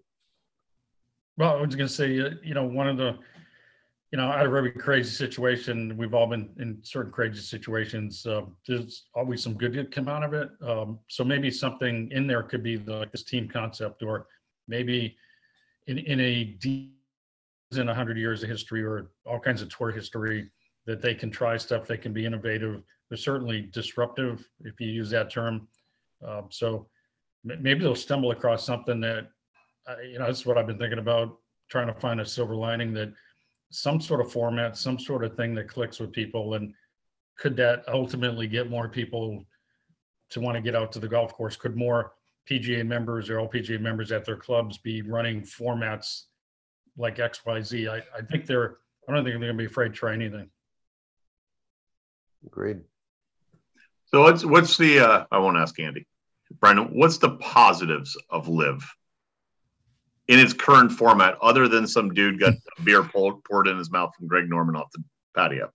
[1.37, 3.17] Well, I was going to say, uh, you know, one of the,
[4.11, 8.27] you know, out of every crazy situation, we've all been in certain crazy situations.
[8.27, 10.51] Uh, there's always some good that come out of it.
[10.67, 14.27] Um, so maybe something in there could be the, like this team concept, or
[14.67, 15.17] maybe
[15.87, 16.95] in in a deep
[17.77, 20.51] in a hundred years of history or all kinds of tour history
[20.89, 21.87] that they can try stuff.
[21.87, 22.83] They can be innovative.
[23.09, 25.69] They're certainly disruptive, if you use that term.
[26.27, 26.89] Um, so
[27.49, 29.29] m- maybe they'll stumble across something that
[29.89, 31.37] uh, you know, that's what I've been thinking about,
[31.71, 33.13] trying to find a silver lining that
[33.71, 36.55] some sort of format, some sort of thing that clicks with people.
[36.55, 36.75] And
[37.39, 39.45] could that ultimately get more people
[40.31, 41.57] to want to get out to the golf course?
[41.57, 42.13] Could more
[42.51, 46.25] PGA members or LPGA members at their clubs be running formats
[46.97, 47.91] like XYZ?
[47.91, 48.77] I, I think they're,
[49.09, 50.51] I don't think they're going to be afraid to try anything.
[52.47, 52.81] Agreed.
[54.07, 55.01] So what's what's the?
[55.01, 56.07] Uh, I won't ask Andy,
[56.61, 56.99] Brendan.
[56.99, 58.83] What's the positives of LIV
[60.29, 63.91] in its current format, other than some dude got a beer poured, poured in his
[63.91, 65.03] mouth from Greg Norman off the
[65.35, 65.71] patio?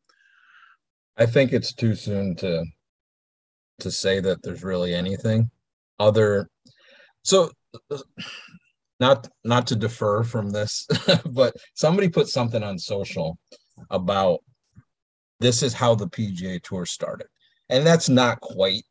[1.17, 2.65] I think it's too soon to
[3.79, 5.49] to say that there's really anything
[5.99, 6.47] other
[7.23, 7.51] so
[8.99, 10.87] not not to defer from this
[11.31, 13.37] but somebody put something on social
[13.89, 14.39] about
[15.43, 17.27] this is how the PGA tour started
[17.69, 18.83] and that's not quite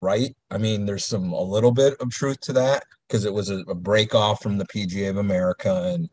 [0.00, 3.50] right i mean there's some a little bit of truth to that because it was
[3.50, 6.08] a, a break off from the PGA of America and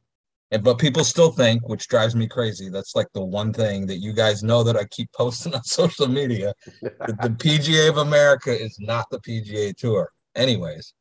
[0.51, 2.69] and but people still think, which drives me crazy.
[2.69, 6.07] That's like the one thing that you guys know that I keep posting on social
[6.07, 6.53] media.
[6.81, 10.11] that the PGA of America is not the PGA Tour.
[10.35, 10.93] Anyways,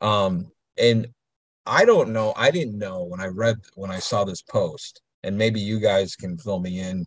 [0.00, 1.06] um, and
[1.66, 2.32] I don't know.
[2.34, 6.16] I didn't know when I read when I saw this post, and maybe you guys
[6.16, 7.06] can fill me in,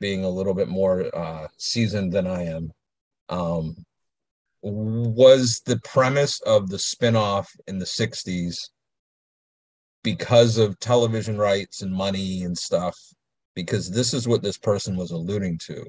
[0.00, 2.72] being a little bit more uh, seasoned than I am.
[3.28, 3.76] Um,
[4.62, 8.56] was the premise of the spinoff in the '60s
[10.02, 12.96] because of television rights and money and stuff
[13.54, 15.84] because this is what this person was alluding to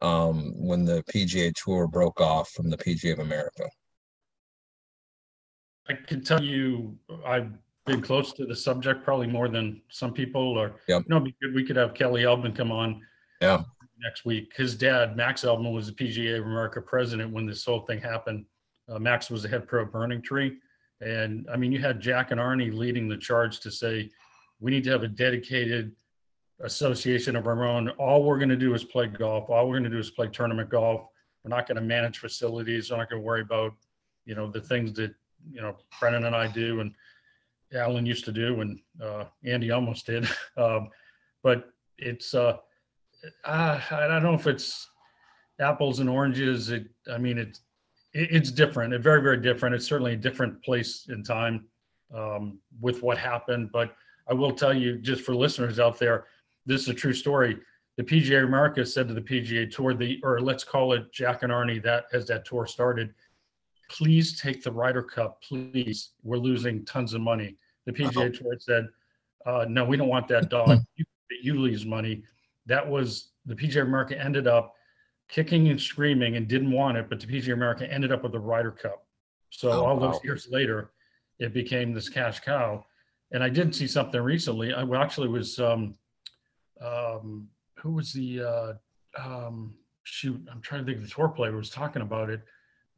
[0.00, 3.68] um, when the PGA Tour broke off from the PGA of America.
[5.88, 7.52] I can tell you, I've
[7.86, 10.58] been close to the subject probably more than some people.
[10.58, 11.04] Or Yep.
[11.08, 11.26] you know.
[11.54, 13.02] We could have Kelly Elvin come on
[13.42, 13.62] Yeah.
[13.98, 14.52] next week.
[14.56, 18.46] His dad, Max Elbin, was the PGA of America president when this whole thing happened.
[18.88, 20.58] Uh, Max was the head pro of Burning Tree,
[21.00, 24.10] and I mean, you had Jack and Arnie leading the charge to say
[24.60, 25.92] we need to have a dedicated
[26.60, 27.88] association of our own.
[27.90, 29.50] All we're going to do is play golf.
[29.50, 31.08] All we're going to do is play tournament golf.
[31.42, 32.90] We're not going to manage facilities.
[32.90, 33.74] We're not going to worry about,
[34.24, 35.12] you know, the things that
[35.50, 36.94] you know Brendan and I do and
[37.74, 40.28] Alan used to do, and uh, Andy almost did.
[40.56, 40.90] um,
[41.42, 42.58] but it's uh,
[43.44, 44.88] uh, I don't know if it's
[45.60, 46.70] apples and oranges.
[46.70, 47.60] It I mean it's
[48.12, 48.94] it, it's different.
[48.94, 49.74] It's very very different.
[49.74, 51.66] It's certainly a different place in time
[52.14, 53.70] um, with what happened.
[53.72, 53.94] But
[54.28, 56.26] I will tell you, just for listeners out there,
[56.66, 57.58] this is a true story.
[57.96, 61.52] The PGA America said to the PGA Tour, the or let's call it Jack and
[61.52, 63.12] Arnie, that as that tour started,
[63.90, 66.12] please take the Ryder Cup, please.
[66.22, 67.56] We're losing tons of money.
[67.84, 68.86] The PGA Tour said,
[69.44, 70.80] uh, no, we don't want that dog.
[70.96, 71.04] you,
[71.42, 72.22] you lose money.
[72.66, 74.74] That was the PGA America ended up
[75.28, 78.40] kicking and screaming and didn't want it, but the PGA America ended up with the
[78.40, 79.06] Ryder Cup.
[79.50, 80.10] So Oh, all wow.
[80.12, 80.92] those years later,
[81.38, 82.84] it became this cash cow.
[83.32, 84.72] And I did see something recently.
[84.74, 85.94] I actually was um,
[86.80, 87.48] um,
[87.78, 88.72] who was the uh,
[89.18, 90.40] um, shoot?
[90.50, 92.42] I'm trying to think of the tour player was talking about it.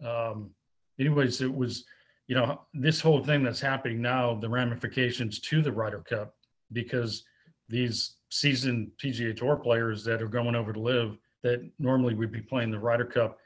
[0.04, 0.50] Um,
[0.98, 1.84] anyways, it was
[2.26, 6.34] you know this whole thing that's happening now, the ramifications to the Ryder Cup
[6.72, 7.24] because
[7.68, 12.40] these seasoned PGA Tour players that are going over to LIV that normally would be
[12.40, 13.38] playing the Ryder Cup,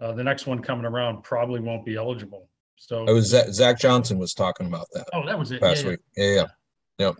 [0.00, 2.48] uh, the next one coming around probably won't be eligible.
[2.76, 5.60] So It was Zach, Zach Johnson was talking about that oh, that was it.
[5.60, 6.00] last Yeah, week.
[6.16, 6.44] Yeah,
[6.98, 7.12] yeah.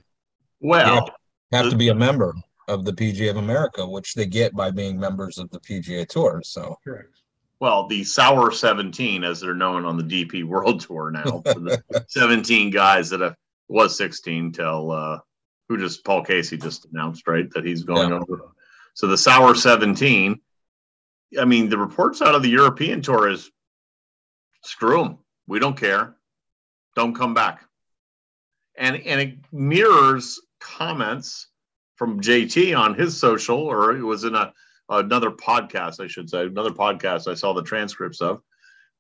[0.60, 1.10] Well,
[1.52, 2.34] Have to be a member
[2.68, 6.40] of the PGA of America, which they get by being members of the PGA Tour.
[6.44, 7.20] So correct.
[7.58, 11.82] well, the Sour 17, as they're known on the DP World Tour now, for the
[12.08, 13.34] 17 guys that have,
[13.68, 15.18] was 16 till uh,
[15.70, 18.16] who just Paul Casey just announced, right, that he's going Yeah.
[18.28, 18.50] over.
[18.94, 20.40] So the Sour 17
[21.38, 23.52] I mean, the reports out of the European tour is
[24.64, 25.18] screw them.
[25.46, 26.16] We don't care.
[26.96, 27.64] Don't come back.
[28.76, 31.46] And and it mirrors comments
[31.94, 34.52] from JT on his social, or it was in a
[34.88, 38.42] another podcast, I should say, another podcast I saw the transcripts of,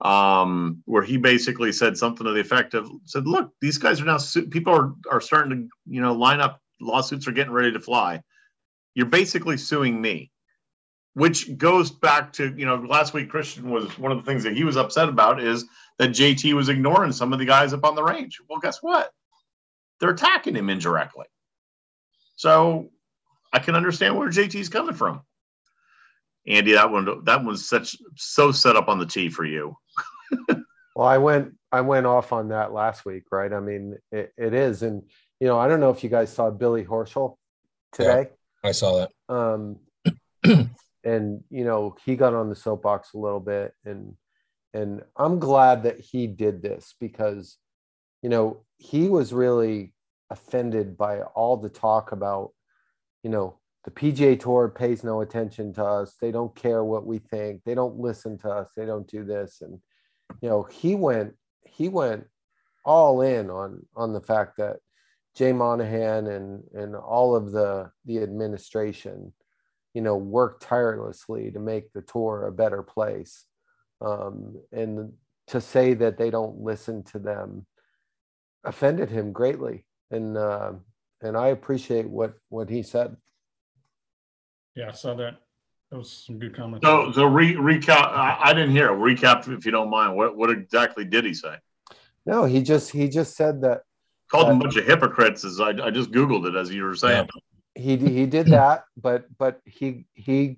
[0.00, 4.04] um, where he basically said something to the effect of said, "Look, these guys are
[4.04, 4.18] now
[4.50, 6.60] people are are starting to you know line up.
[6.80, 8.22] Lawsuits are getting ready to fly.
[8.94, 10.30] You're basically suing me."
[11.14, 13.30] Which goes back to you know last week.
[13.30, 15.64] Christian was one of the things that he was upset about is
[15.98, 18.38] that JT was ignoring some of the guys up on the range.
[18.48, 19.10] Well, guess what?
[19.98, 21.26] They're attacking him indirectly.
[22.36, 22.90] So
[23.52, 25.22] I can understand where JT's coming from.
[26.46, 29.76] Andy, that one that one's such so set up on the tee for you.
[30.96, 33.52] Well, I went I went off on that last week, right?
[33.52, 35.02] I mean, it, it is, and
[35.38, 37.36] you know, I don't know if you guys saw Billy Horschel
[37.92, 38.30] today.
[38.64, 39.34] I saw that.
[39.34, 39.78] Um,
[41.04, 44.14] and you know, he got on the soapbox a little bit, and
[44.74, 47.56] and I'm glad that he did this because,
[48.22, 49.94] you know, he was really
[50.28, 52.50] offended by all the talk about,
[53.22, 56.16] you know, the PGA Tour pays no attention to us.
[56.20, 57.62] They don't care what we think.
[57.64, 58.70] They don't listen to us.
[58.76, 59.62] They don't do this.
[59.62, 59.80] And
[60.40, 62.26] you know, he went he went
[62.84, 64.76] all in on on the fact that
[65.34, 69.32] Jay Monahan and and all of the the administration,
[69.94, 73.44] you know, worked tirelessly to make the tour a better place.
[74.02, 75.12] Um, and
[75.48, 77.66] to say that they don't listen to them
[78.64, 79.84] offended him greatly.
[80.10, 80.72] And uh,
[81.22, 83.16] and I appreciate what what he said.
[84.80, 85.36] Yeah, I saw that.
[85.90, 86.86] That was some good comments.
[86.86, 88.06] So so re, recap.
[88.12, 88.86] I, I didn't hear.
[88.86, 88.96] it.
[88.96, 90.16] Recap if you don't mind.
[90.16, 91.56] What what exactly did he say?
[92.24, 93.82] No, he just he just said that
[94.30, 95.44] Called them a bunch of hypocrites.
[95.44, 97.28] As I, I just googled it as you were saying.
[97.74, 100.56] he he did that, but but he he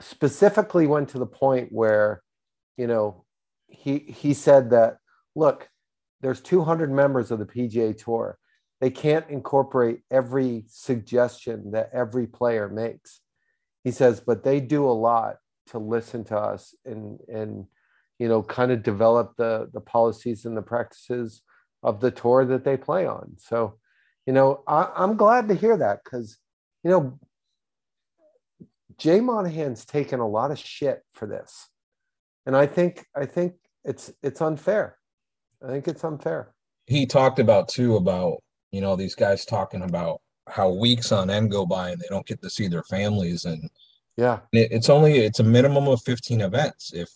[0.00, 2.22] specifically went to the point where,
[2.76, 3.24] you know,
[3.66, 4.98] he he said that
[5.34, 5.68] look,
[6.20, 8.38] there's 200 members of the PGA Tour.
[8.80, 13.20] They can't incorporate every suggestion that every player makes.
[13.84, 15.36] He says, but they do a lot
[15.68, 17.66] to listen to us and and
[18.18, 21.42] you know kind of develop the the policies and the practices
[21.82, 23.34] of the tour that they play on.
[23.38, 23.78] So,
[24.26, 26.36] you know, I, I'm glad to hear that because,
[26.84, 27.18] you know,
[28.98, 31.68] Jay Monahan's taken a lot of shit for this,
[32.44, 34.98] and I think I think it's it's unfair.
[35.64, 36.54] I think it's unfair.
[36.86, 41.50] He talked about too about you know these guys talking about how weeks on end
[41.50, 43.44] go by and they don't get to see their families.
[43.44, 43.70] And
[44.16, 47.08] Yeah, it, it's only it's a minimum of 15 events if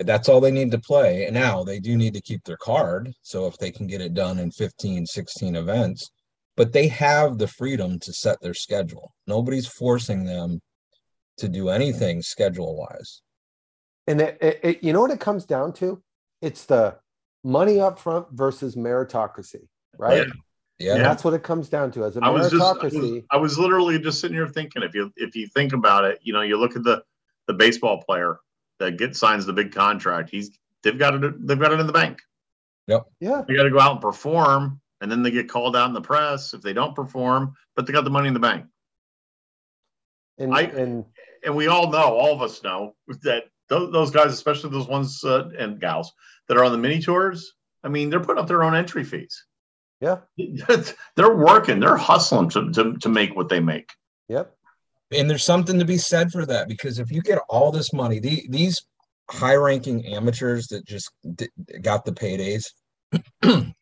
[0.00, 1.24] that's all they need to play.
[1.26, 3.12] And now they do need to keep their card.
[3.22, 6.10] So if they can get it done in 15 16 events
[6.56, 9.12] but they have the freedom to set their schedule.
[9.26, 10.60] Nobody's forcing them
[11.38, 13.22] to do anything schedule wise
[14.06, 16.02] and it, it, it- you know what it comes down to?
[16.42, 16.96] It's the
[17.42, 20.26] money up front versus meritocracy, right?
[20.26, 20.32] yeah
[20.80, 22.94] And that's what it comes down to as a I was just I was,
[23.30, 26.32] I was literally just sitting here thinking if you if you think about it, you
[26.32, 27.02] know, you look at the
[27.46, 28.38] the baseball player
[28.80, 30.30] that gets signs the big contract.
[30.30, 30.50] He's
[30.82, 32.20] they've got it they've got it in the bank.
[32.86, 33.06] Yep.
[33.20, 35.94] Yeah, They got to go out and perform, and then they get called out in
[35.94, 37.54] the press if they don't perform.
[37.76, 38.66] But they got the money in the bank,
[40.38, 41.04] and I- and
[41.44, 45.22] and we all know, all of us know that those, those guys, especially those ones
[45.24, 46.12] uh, and gals
[46.48, 47.52] that are on the mini tours.
[47.82, 49.44] I mean, they're putting up their own entry fees.
[50.04, 50.18] Yeah,
[51.16, 53.90] they're working, they're hustling to, to to make what they make.
[54.28, 54.54] yep,
[55.10, 58.18] and there's something to be said for that because if you get all this money
[58.18, 58.84] the, these
[59.30, 61.48] high ranking amateurs that just d-
[61.80, 62.64] got the paydays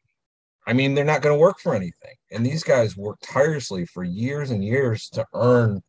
[0.67, 2.15] i mean they're not going to work for anything.
[2.31, 5.83] And these guys work tirelessly for years and years to earn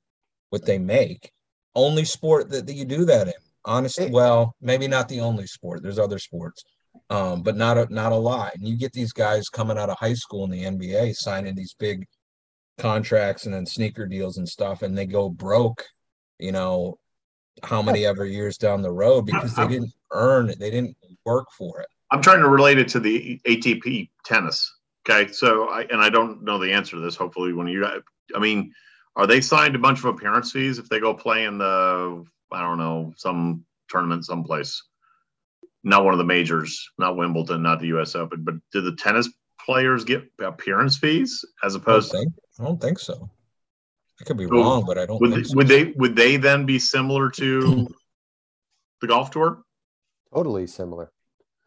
[0.50, 1.32] what they make.
[1.76, 3.34] Only sport that, that you do that in.
[3.66, 5.84] Honestly well maybe not the only sport.
[5.84, 6.64] There's other sports
[7.10, 9.98] um, but not a, not a lot and you get these guys coming out of
[9.98, 12.06] high school in the nba signing these big
[12.78, 15.86] contracts and then sneaker deals and stuff and they go broke
[16.40, 16.98] you know
[17.62, 21.48] how many ever years down the road because they didn't earn it they didn't work
[21.58, 24.72] for it I'm trying to relate it to the ATP tennis.
[25.10, 27.16] Okay, so I and I don't know the answer to this.
[27.16, 27.84] Hopefully, when you,
[28.36, 28.72] I mean,
[29.16, 32.62] are they signed a bunch of appearance fees if they go play in the, I
[32.62, 34.84] don't know, some tournament someplace?
[35.84, 38.16] Not one of the majors, not Wimbledon, not the U.S.
[38.16, 39.30] Open, but do the tennis
[39.64, 42.18] players get appearance fees as I don't opposed to?
[42.18, 43.30] think, I don't think so
[44.22, 45.56] i could be So, wrong but i don't Would think so.
[45.56, 47.88] would they would they then be similar to
[49.02, 49.64] the golf tour?
[50.34, 51.12] totally similar.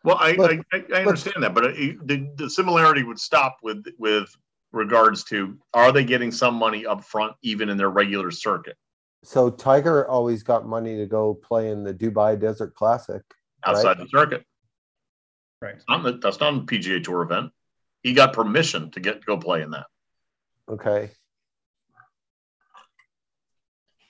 [0.04, 3.84] Well, I, Look, I, I I understand that, but the, the similarity would stop with
[3.98, 4.28] with
[4.72, 8.76] regards to are they getting some money up front even in their regular circuit?
[9.24, 13.22] so Tiger always got money to go play in the Dubai Desert Classic.
[13.64, 14.44] Outside the circuit.
[15.60, 15.76] Right.
[15.88, 17.52] Not the- that's not a PGA Tour event.
[18.02, 19.86] He got permission to get to go play in that.
[20.68, 21.10] Okay.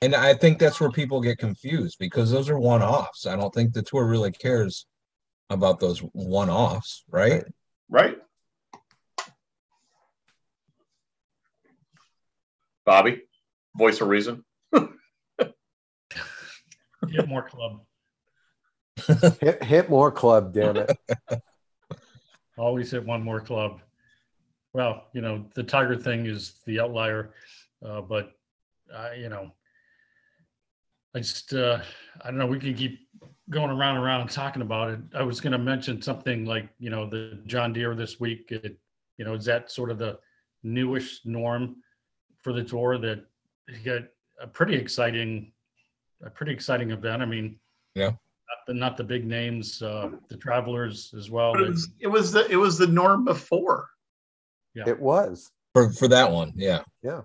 [0.02, 3.26] And I think that's where people get confused because those are one offs.
[3.26, 4.86] I don't think the tour really cares
[5.48, 7.44] about those one offs, right?
[7.88, 8.18] Right.
[12.84, 13.22] Bobby,
[13.76, 14.44] voice of reason.
[17.08, 17.80] Get more club.
[19.40, 20.98] Hit, hit more club, damn it.
[22.58, 23.80] Always hit one more club.
[24.72, 27.34] Well, you know, the Tiger thing is the outlier,
[27.84, 28.32] uh, but
[28.94, 29.52] uh, you know,
[31.14, 31.80] I just uh,
[32.22, 32.46] I don't know.
[32.46, 33.00] We can keep
[33.50, 35.00] going around and around and talking about it.
[35.14, 38.48] I was going to mention something like you know the John Deere this week.
[38.50, 38.78] It,
[39.18, 40.18] you know, is that sort of the
[40.62, 41.76] newish norm
[42.42, 43.24] for the tour that
[43.68, 44.08] you got
[44.40, 45.52] a pretty exciting,
[46.22, 47.22] a pretty exciting event.
[47.22, 47.58] I mean,
[47.94, 48.12] Yeah.
[48.56, 51.52] Not the not the big names, uh, the travelers as well.
[51.52, 53.88] But it was, it was the it was the norm before.
[54.74, 55.50] Yeah, It was.
[55.72, 56.82] For for that one, yeah.
[57.02, 57.22] Yeah.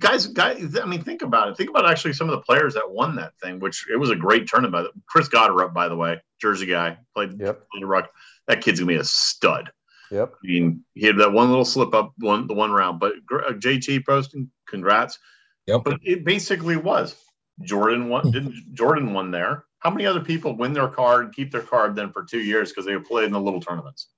[0.00, 1.56] Guys, guys, I mean, think about it.
[1.56, 4.16] Think about actually some of the players that won that thing, which it was a
[4.16, 4.88] great tournament.
[5.06, 7.66] Chris Gotterup, by the way, Jersey guy, played Yep.
[7.70, 8.10] played rock.
[8.48, 9.70] That kid's gonna be a stud.
[10.10, 10.32] Yep.
[10.34, 13.44] I mean, he had that one little slip up one the one round, but gr-
[13.44, 15.18] uh, JT posting, congrats.
[15.66, 15.82] Yep.
[15.84, 17.16] But it basically was
[17.62, 18.30] Jordan won.
[18.32, 19.64] Didn't Jordan won there?
[19.84, 22.70] How many other people win their card, and keep their card then for two years
[22.70, 24.08] because they played in the little tournaments?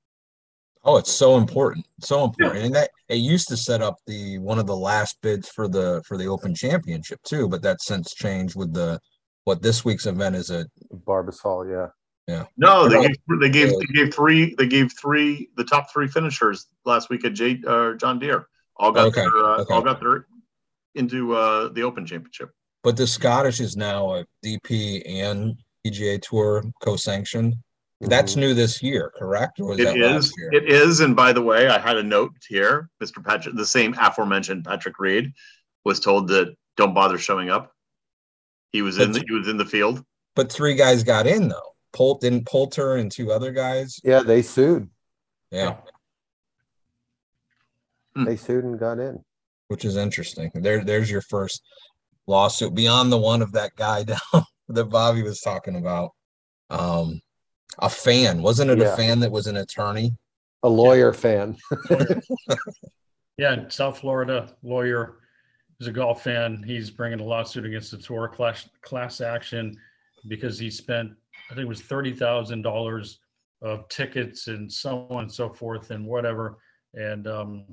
[0.84, 1.84] Oh, it's so important.
[2.00, 2.64] So important.
[2.64, 6.02] And that it used to set up the one of the last bids for the
[6.06, 9.00] for the open championship too, but that's since changed with the
[9.44, 10.66] what this week's event is a
[11.04, 11.88] Barbasol, yeah.
[12.32, 12.44] yeah.
[12.56, 16.66] No, they gave, they gave they gave three they gave three the top three finishers
[16.84, 18.46] last week at J, uh, John Deere
[18.76, 19.74] all got Okay, their uh, okay.
[19.74, 20.26] all got their
[20.94, 22.50] into uh, the Open Championship.
[22.86, 27.56] But the Scottish is now a DP and PGA Tour co-sanctioned.
[28.00, 28.36] That's Mhm.
[28.36, 29.58] new this year, correct?
[29.58, 30.02] Or was It that is.
[30.12, 30.50] last year?
[30.52, 31.00] It is.
[31.00, 32.88] And by the way, I had a note here.
[33.02, 33.24] Mr.
[33.24, 35.32] Patrick, the same aforementioned Patrick Reed,
[35.84, 37.74] was told that don't bother showing up.
[38.70, 39.10] He was in.
[39.10, 40.04] The, he was in the field.
[40.36, 41.74] But three guys got in though.
[41.92, 43.98] Polt didn't Poulter and two other guys.
[44.04, 44.88] Yeah, they sued.
[45.50, 45.80] Yeah,
[48.14, 49.24] They sued and got in.
[49.66, 50.52] which is interesting.
[50.54, 51.62] There, there's your first
[52.26, 56.10] lawsuit beyond the one of that guy down that Bobby was talking about.
[56.70, 57.20] Um,
[57.78, 58.78] a fan wasn't it?
[58.78, 58.94] Yeah.
[58.94, 60.12] A fan that was an attorney.
[60.62, 61.56] A lawyer fan.
[63.38, 65.18] Yeah, in South Florida lawyer
[65.80, 66.62] is a golf fan.
[66.66, 69.76] He's bringing a lawsuit against the tour class class action
[70.26, 71.12] because he spent
[71.50, 73.18] I think it was thirty thousand dollars
[73.62, 76.58] of tickets and so on and so forth and whatever.
[76.94, 77.64] And um,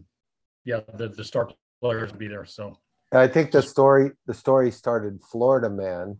[0.66, 1.50] yeah, the the star
[1.82, 2.46] players will be there.
[2.46, 2.78] So
[3.14, 6.20] I think the story the story started Florida man.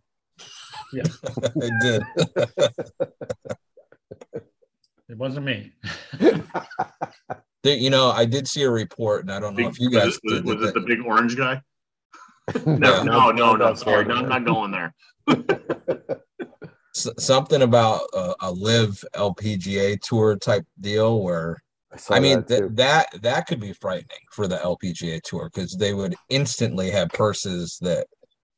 [0.94, 1.04] Yeah,
[1.56, 2.04] it did.
[5.10, 5.74] it wasn't me.
[7.66, 10.20] You know, I did see a report, and I don't know Big, if you guys
[10.26, 10.44] was, did.
[10.46, 11.62] was that- it the big orange guy?
[12.54, 12.62] Yeah.
[12.76, 13.56] No, no, no, no.
[13.56, 14.30] Not Sorry, Florida not, man.
[14.30, 14.94] not going there.
[16.94, 21.56] s- something about a, a LIV LPGA tour type deal where
[21.98, 25.76] saw I mean that th- that that could be frightening for the LPGA tour because
[25.76, 28.08] they would instantly have purses that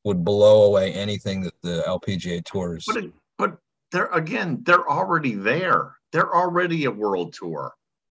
[0.03, 2.85] would blow away anything that the LPGA tours.
[2.87, 3.57] But it, but
[3.91, 5.95] they're again, they're already there.
[6.11, 7.73] They're already a world tour.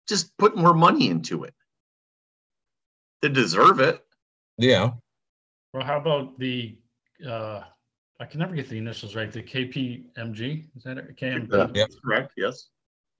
[0.07, 1.53] Just put more money into it.
[3.22, 4.03] They deserve it.
[4.57, 4.91] Yeah,
[5.74, 6.78] Well, how about the
[7.28, 7.61] uh,
[8.20, 9.32] I can never get the initials right.
[9.32, 11.15] The KPMG is that it?
[11.17, 11.53] KMG?
[11.53, 11.89] Uh, Yep.
[12.03, 12.34] Correct.
[12.36, 12.70] Yes.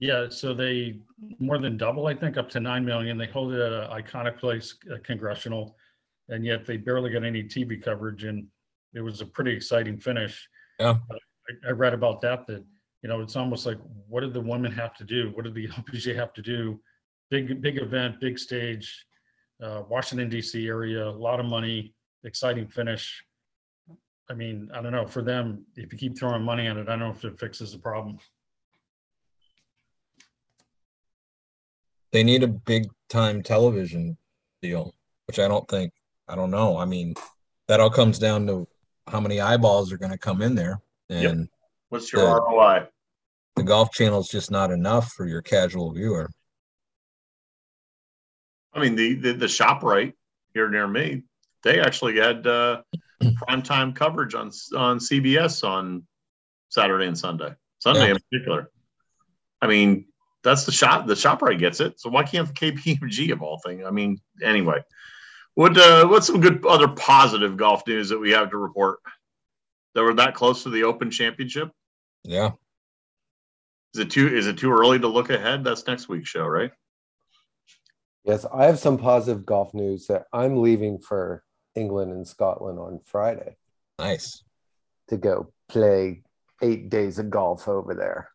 [0.00, 0.98] Yeah, so they
[1.38, 3.18] more than double, I think, up to nine million.
[3.18, 5.76] They hold it at an iconic place, uh, congressional,
[6.30, 8.46] and yet they barely got any TV coverage, and
[8.94, 10.48] it was a pretty exciting finish.
[10.78, 10.96] Yeah.
[11.10, 12.46] I, I read about that.
[12.46, 12.64] That
[13.02, 13.78] you know, it's almost like,
[14.08, 15.30] what did the women have to do?
[15.34, 16.80] What did the LPGA have to do?
[17.30, 19.06] Big, big event, big stage,
[19.62, 20.66] uh, Washington D.C.
[20.66, 21.94] area, a lot of money,
[22.24, 23.22] exciting finish.
[24.30, 25.06] I mean, I don't know.
[25.06, 27.72] For them, if you keep throwing money at it, I don't know if it fixes
[27.72, 28.18] the problem.
[32.12, 34.16] They need a big time television
[34.62, 34.94] deal,
[35.26, 35.92] which I don't think.
[36.28, 36.76] I don't know.
[36.76, 37.14] I mean,
[37.68, 38.66] that all comes down to
[39.06, 41.32] how many eyeballs are going to come in there, Yep.
[41.32, 41.48] and
[41.88, 42.34] What's your Yeah.
[42.36, 42.86] ROI?
[43.56, 46.30] the golf channel is just not enough for your casual viewer.
[48.72, 50.12] I mean, the the, the ShopRite
[50.54, 51.24] here near me,
[51.64, 52.82] they actually had uh,
[53.36, 56.06] prime time coverage on on CBS on
[56.68, 57.54] Saturday and Sunday.
[57.80, 58.14] Sunday Yeah.
[58.14, 58.70] in particular.
[59.60, 60.06] I mean,
[60.42, 61.06] that's the shop.
[61.06, 62.00] The ShopRite gets it.
[62.00, 63.84] So why can't the KPMG of all things?
[63.86, 64.82] I mean, anyway,
[65.54, 69.00] What uh, what's some good other positive golf news that we have to report?
[69.94, 71.70] That we're that close to the Open Championship.
[72.24, 72.52] Yeah.
[73.94, 75.64] Is it too is it too early to look ahead?
[75.64, 76.70] That's next week's show, right?
[78.24, 81.42] Yes, I have some positive golf news that I'm leaving for
[81.74, 83.56] England and Scotland on Friday
[83.98, 84.44] Nice.
[85.08, 86.22] to go play
[86.62, 88.30] eight days of golf over there.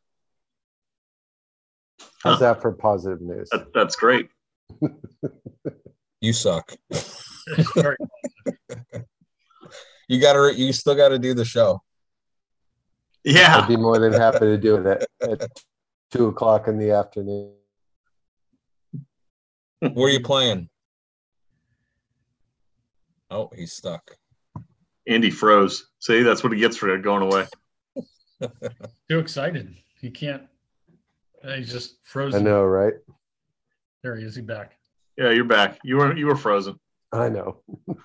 [2.26, 3.49] How's that for positive news?
[3.51, 4.30] That, that's great.
[6.21, 6.71] You suck.
[10.07, 11.82] You gotta you still gotta do the show.
[13.23, 13.57] Yeah.
[13.57, 14.86] I'd be more than happy to do it
[15.21, 15.51] at, at
[16.11, 17.53] two o'clock in the afternoon.
[19.80, 20.69] Where are you playing?
[23.32, 24.11] Oh, he's stuck.
[25.07, 25.88] Andy froze.
[25.99, 27.45] See, that's what he gets for going away.
[29.09, 29.76] Too excited.
[29.99, 30.43] He can't.
[31.56, 32.41] He's just frozen.
[32.41, 32.93] I know, right?
[34.04, 34.36] There he is.
[34.36, 34.74] He back.
[35.18, 35.80] Yeah, you're back.
[35.84, 36.80] You were you were frozen.
[37.12, 37.62] I know.
[37.88, 37.96] All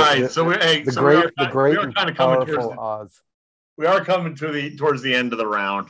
[0.00, 0.20] The- right.
[0.22, 2.16] the- So we hey, The so we great, are, the great we are kind of
[2.16, 3.20] coming towards powerful the, Oz.
[3.76, 5.88] we are coming to the towards the end of the round.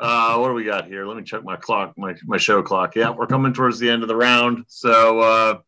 [0.00, 1.04] Uh, what do we got here?
[1.06, 2.94] Let me check my clock, my my show clock.
[2.96, 4.64] Yeah, we're coming towards the end of the round.
[4.68, 5.58] So, uh,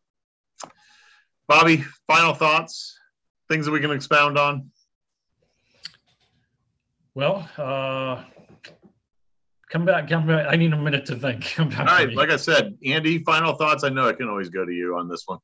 [1.47, 2.97] Bobby, final thoughts,
[3.49, 4.71] things that we can expound on.
[7.13, 8.23] Well, uh,
[9.71, 10.07] come back.
[10.09, 10.47] Come back.
[10.49, 11.43] I need a minute to think.
[11.55, 11.79] Come back.
[11.79, 12.15] All to right, me.
[12.15, 13.83] like I said, Andy, final thoughts.
[13.83, 15.39] I know I can always go to you on this one.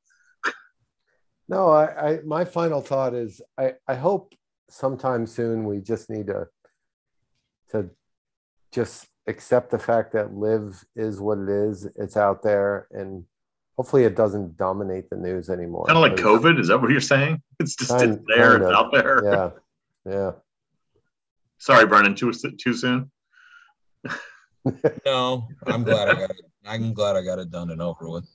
[1.49, 4.33] No, I, I my final thought is I, I hope
[4.69, 6.47] sometime soon we just need to
[7.71, 7.89] to
[8.73, 11.87] just accept the fact that LIV is what it is.
[11.95, 13.23] It's out there and
[13.77, 15.85] hopefully it doesn't dominate the news anymore.
[15.85, 16.59] Kind of like COVID.
[16.59, 17.41] Is that what you're saying?
[17.59, 18.51] It's just Kind- it's there.
[18.59, 19.23] kind It's of, out there.
[19.23, 19.49] Yeah.
[20.05, 20.31] Yeah.
[21.59, 22.13] Sorry, Brendan.
[22.15, 23.09] Too too soon.
[25.05, 26.41] No, I'm glad I got it.
[26.65, 28.29] I'm glad I got it done and over with.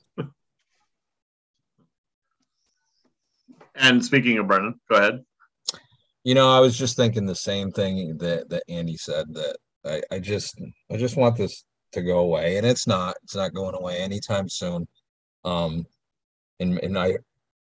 [3.75, 5.23] And speaking of Brendan, go ahead.
[6.23, 10.01] You know, I was just thinking the same thing that that Andy said that I,
[10.15, 10.59] I just
[10.91, 12.57] I just want this to go away.
[12.57, 14.87] And it's not, it's not going away anytime soon.
[15.43, 15.85] Um
[16.59, 17.17] and and I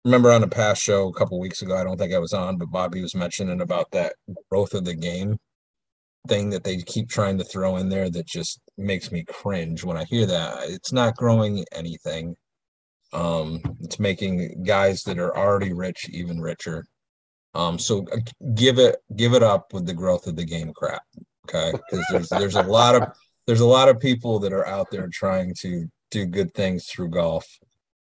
[0.06, 2.58] remember on a past show a couple weeks ago, I don't think I was on,
[2.58, 4.14] but Bobby was mentioning about that
[4.50, 5.38] growth of the game
[6.28, 9.98] thing that they keep trying to throw in there that just makes me cringe when
[9.98, 10.70] I hear that.
[10.70, 12.36] It's not growing anything.
[13.14, 16.86] Um, it's making guys that are already rich even richer.
[17.54, 18.18] Um, so uh,
[18.54, 21.02] give it give it up with the growth of the game crap.
[21.46, 21.72] Okay.
[21.72, 23.10] Because there's there's a lot of
[23.48, 27.10] there's a lot of people that are out there trying to do good things through
[27.10, 27.46] golf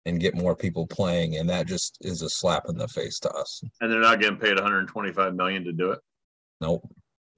[0.07, 3.31] and get more people playing, and that just is a slap in the face to
[3.31, 3.63] us.
[3.81, 5.99] And they're not getting paid 125 million to do it.
[6.61, 6.89] Nope.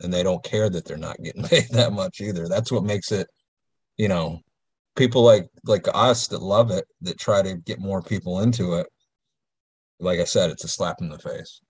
[0.01, 2.49] And they don't care that they're not getting paid that much either.
[2.49, 3.29] That's what makes it,
[3.97, 4.41] you know,
[4.97, 8.87] people like like us that love it, that try to get more people into it.
[10.01, 11.61] Like I said, it's a slap in the face.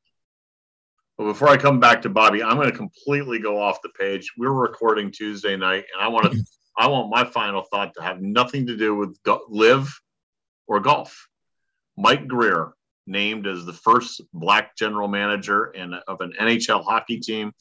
[1.19, 4.33] Well, before I come back to Bobby, I'm going to completely go off the page.
[4.39, 6.45] We're recording Tuesday night, and I want to,
[6.79, 9.89] I want my final thought to have nothing to do with go- LIV
[10.69, 11.29] or golf.
[11.97, 12.73] Mike Grier
[13.09, 17.53] named as the first black general manager in, of an NHL hockey team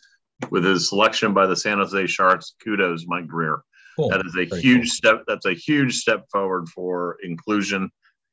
[0.52, 2.56] with his selection by the San Jose Sharks.
[2.64, 3.62] Kudos, Mike Grier.
[3.96, 4.10] Cool.
[4.10, 5.12] That is a Very huge cool.
[5.12, 5.24] step.
[5.28, 7.90] That's a huge step forward for inclusion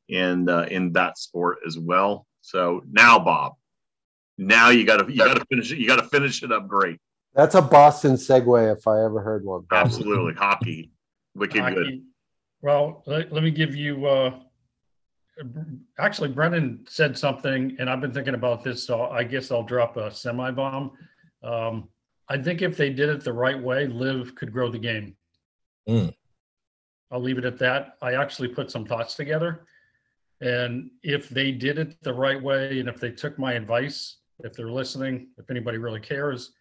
[0.08, 2.26] in uh, in that sport as well.
[2.42, 3.54] So now, Bob,
[4.36, 5.78] now you got to you got to finish it.
[5.78, 6.98] You got to finish it up great.
[7.34, 9.62] That's a Boston segue if I ever heard one.
[9.70, 9.86] Bob.
[9.86, 10.90] Absolutely, hockey,
[11.34, 11.84] wicked good.
[11.86, 12.02] Hockey.
[12.60, 14.06] Well, let, let me give you.
[14.06, 14.38] Uh,
[15.98, 19.96] actually, Brendan said something, and I've been thinking about this, so I guess I'll drop
[19.96, 20.92] a semi bomb.
[21.42, 21.88] Um,
[22.28, 25.16] I think if they did it the right way, LIV could grow the game.
[25.88, 26.14] Mm.
[27.10, 27.96] I'll leave it at that.
[28.00, 29.66] I actually put some thoughts together.
[30.40, 34.54] And if they did it the right way, and if they took my advice, if
[34.54, 36.52] they're listening, if anybody really cares,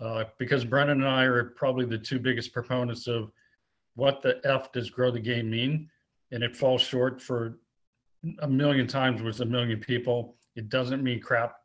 [0.00, 3.30] uh, because Brendan and I are probably the two biggest proponents of
[3.94, 5.90] what the F does grow the game mean.
[6.32, 7.58] And it falls short for
[8.40, 10.36] a million times with a million people.
[10.56, 11.56] It doesn't mean crap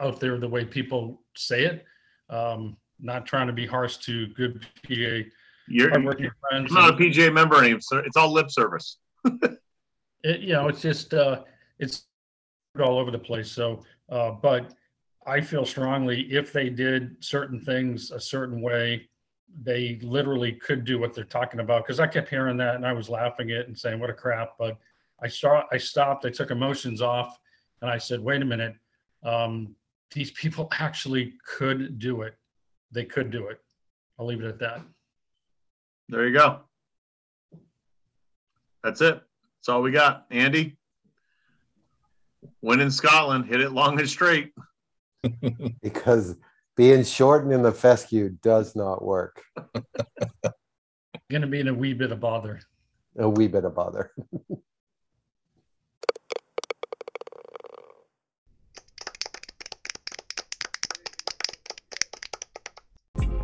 [0.00, 1.84] out there the way people say it.
[2.30, 5.28] Um, not trying to be harsh to good PA
[5.68, 6.72] You're, hardworking you're friends.
[6.72, 7.80] not a PGA member anymore.
[7.80, 8.98] So it's all lip service.
[10.24, 11.42] it, you know, it's just uh,
[11.78, 12.06] it's
[12.80, 13.50] all over the place.
[13.50, 14.72] So, uh, but
[15.26, 19.08] I feel strongly if they did certain things a certain way,
[19.62, 21.84] they literally could do what they're talking about.
[21.84, 24.54] Because I kept hearing that and I was laughing it and saying, "What a crap!"
[24.58, 24.78] But
[25.20, 27.38] I saw, I stopped, I took emotions off,
[27.80, 28.74] and I said, "Wait a minute,
[29.22, 29.74] um,
[30.12, 32.36] these people actually could do it.
[32.92, 33.60] They could do it."
[34.18, 34.82] I'll leave it at that.
[36.08, 36.60] There you go.
[38.84, 39.14] That's it.
[39.14, 40.26] That's all we got.
[40.30, 40.76] Andy,
[42.60, 44.52] win in Scotland, hit it long and straight.
[45.82, 46.36] because
[46.76, 49.42] being shortened in the fescue does not work.
[51.30, 52.60] Going to be in a wee bit of bother.
[53.18, 54.12] A wee bit of bother.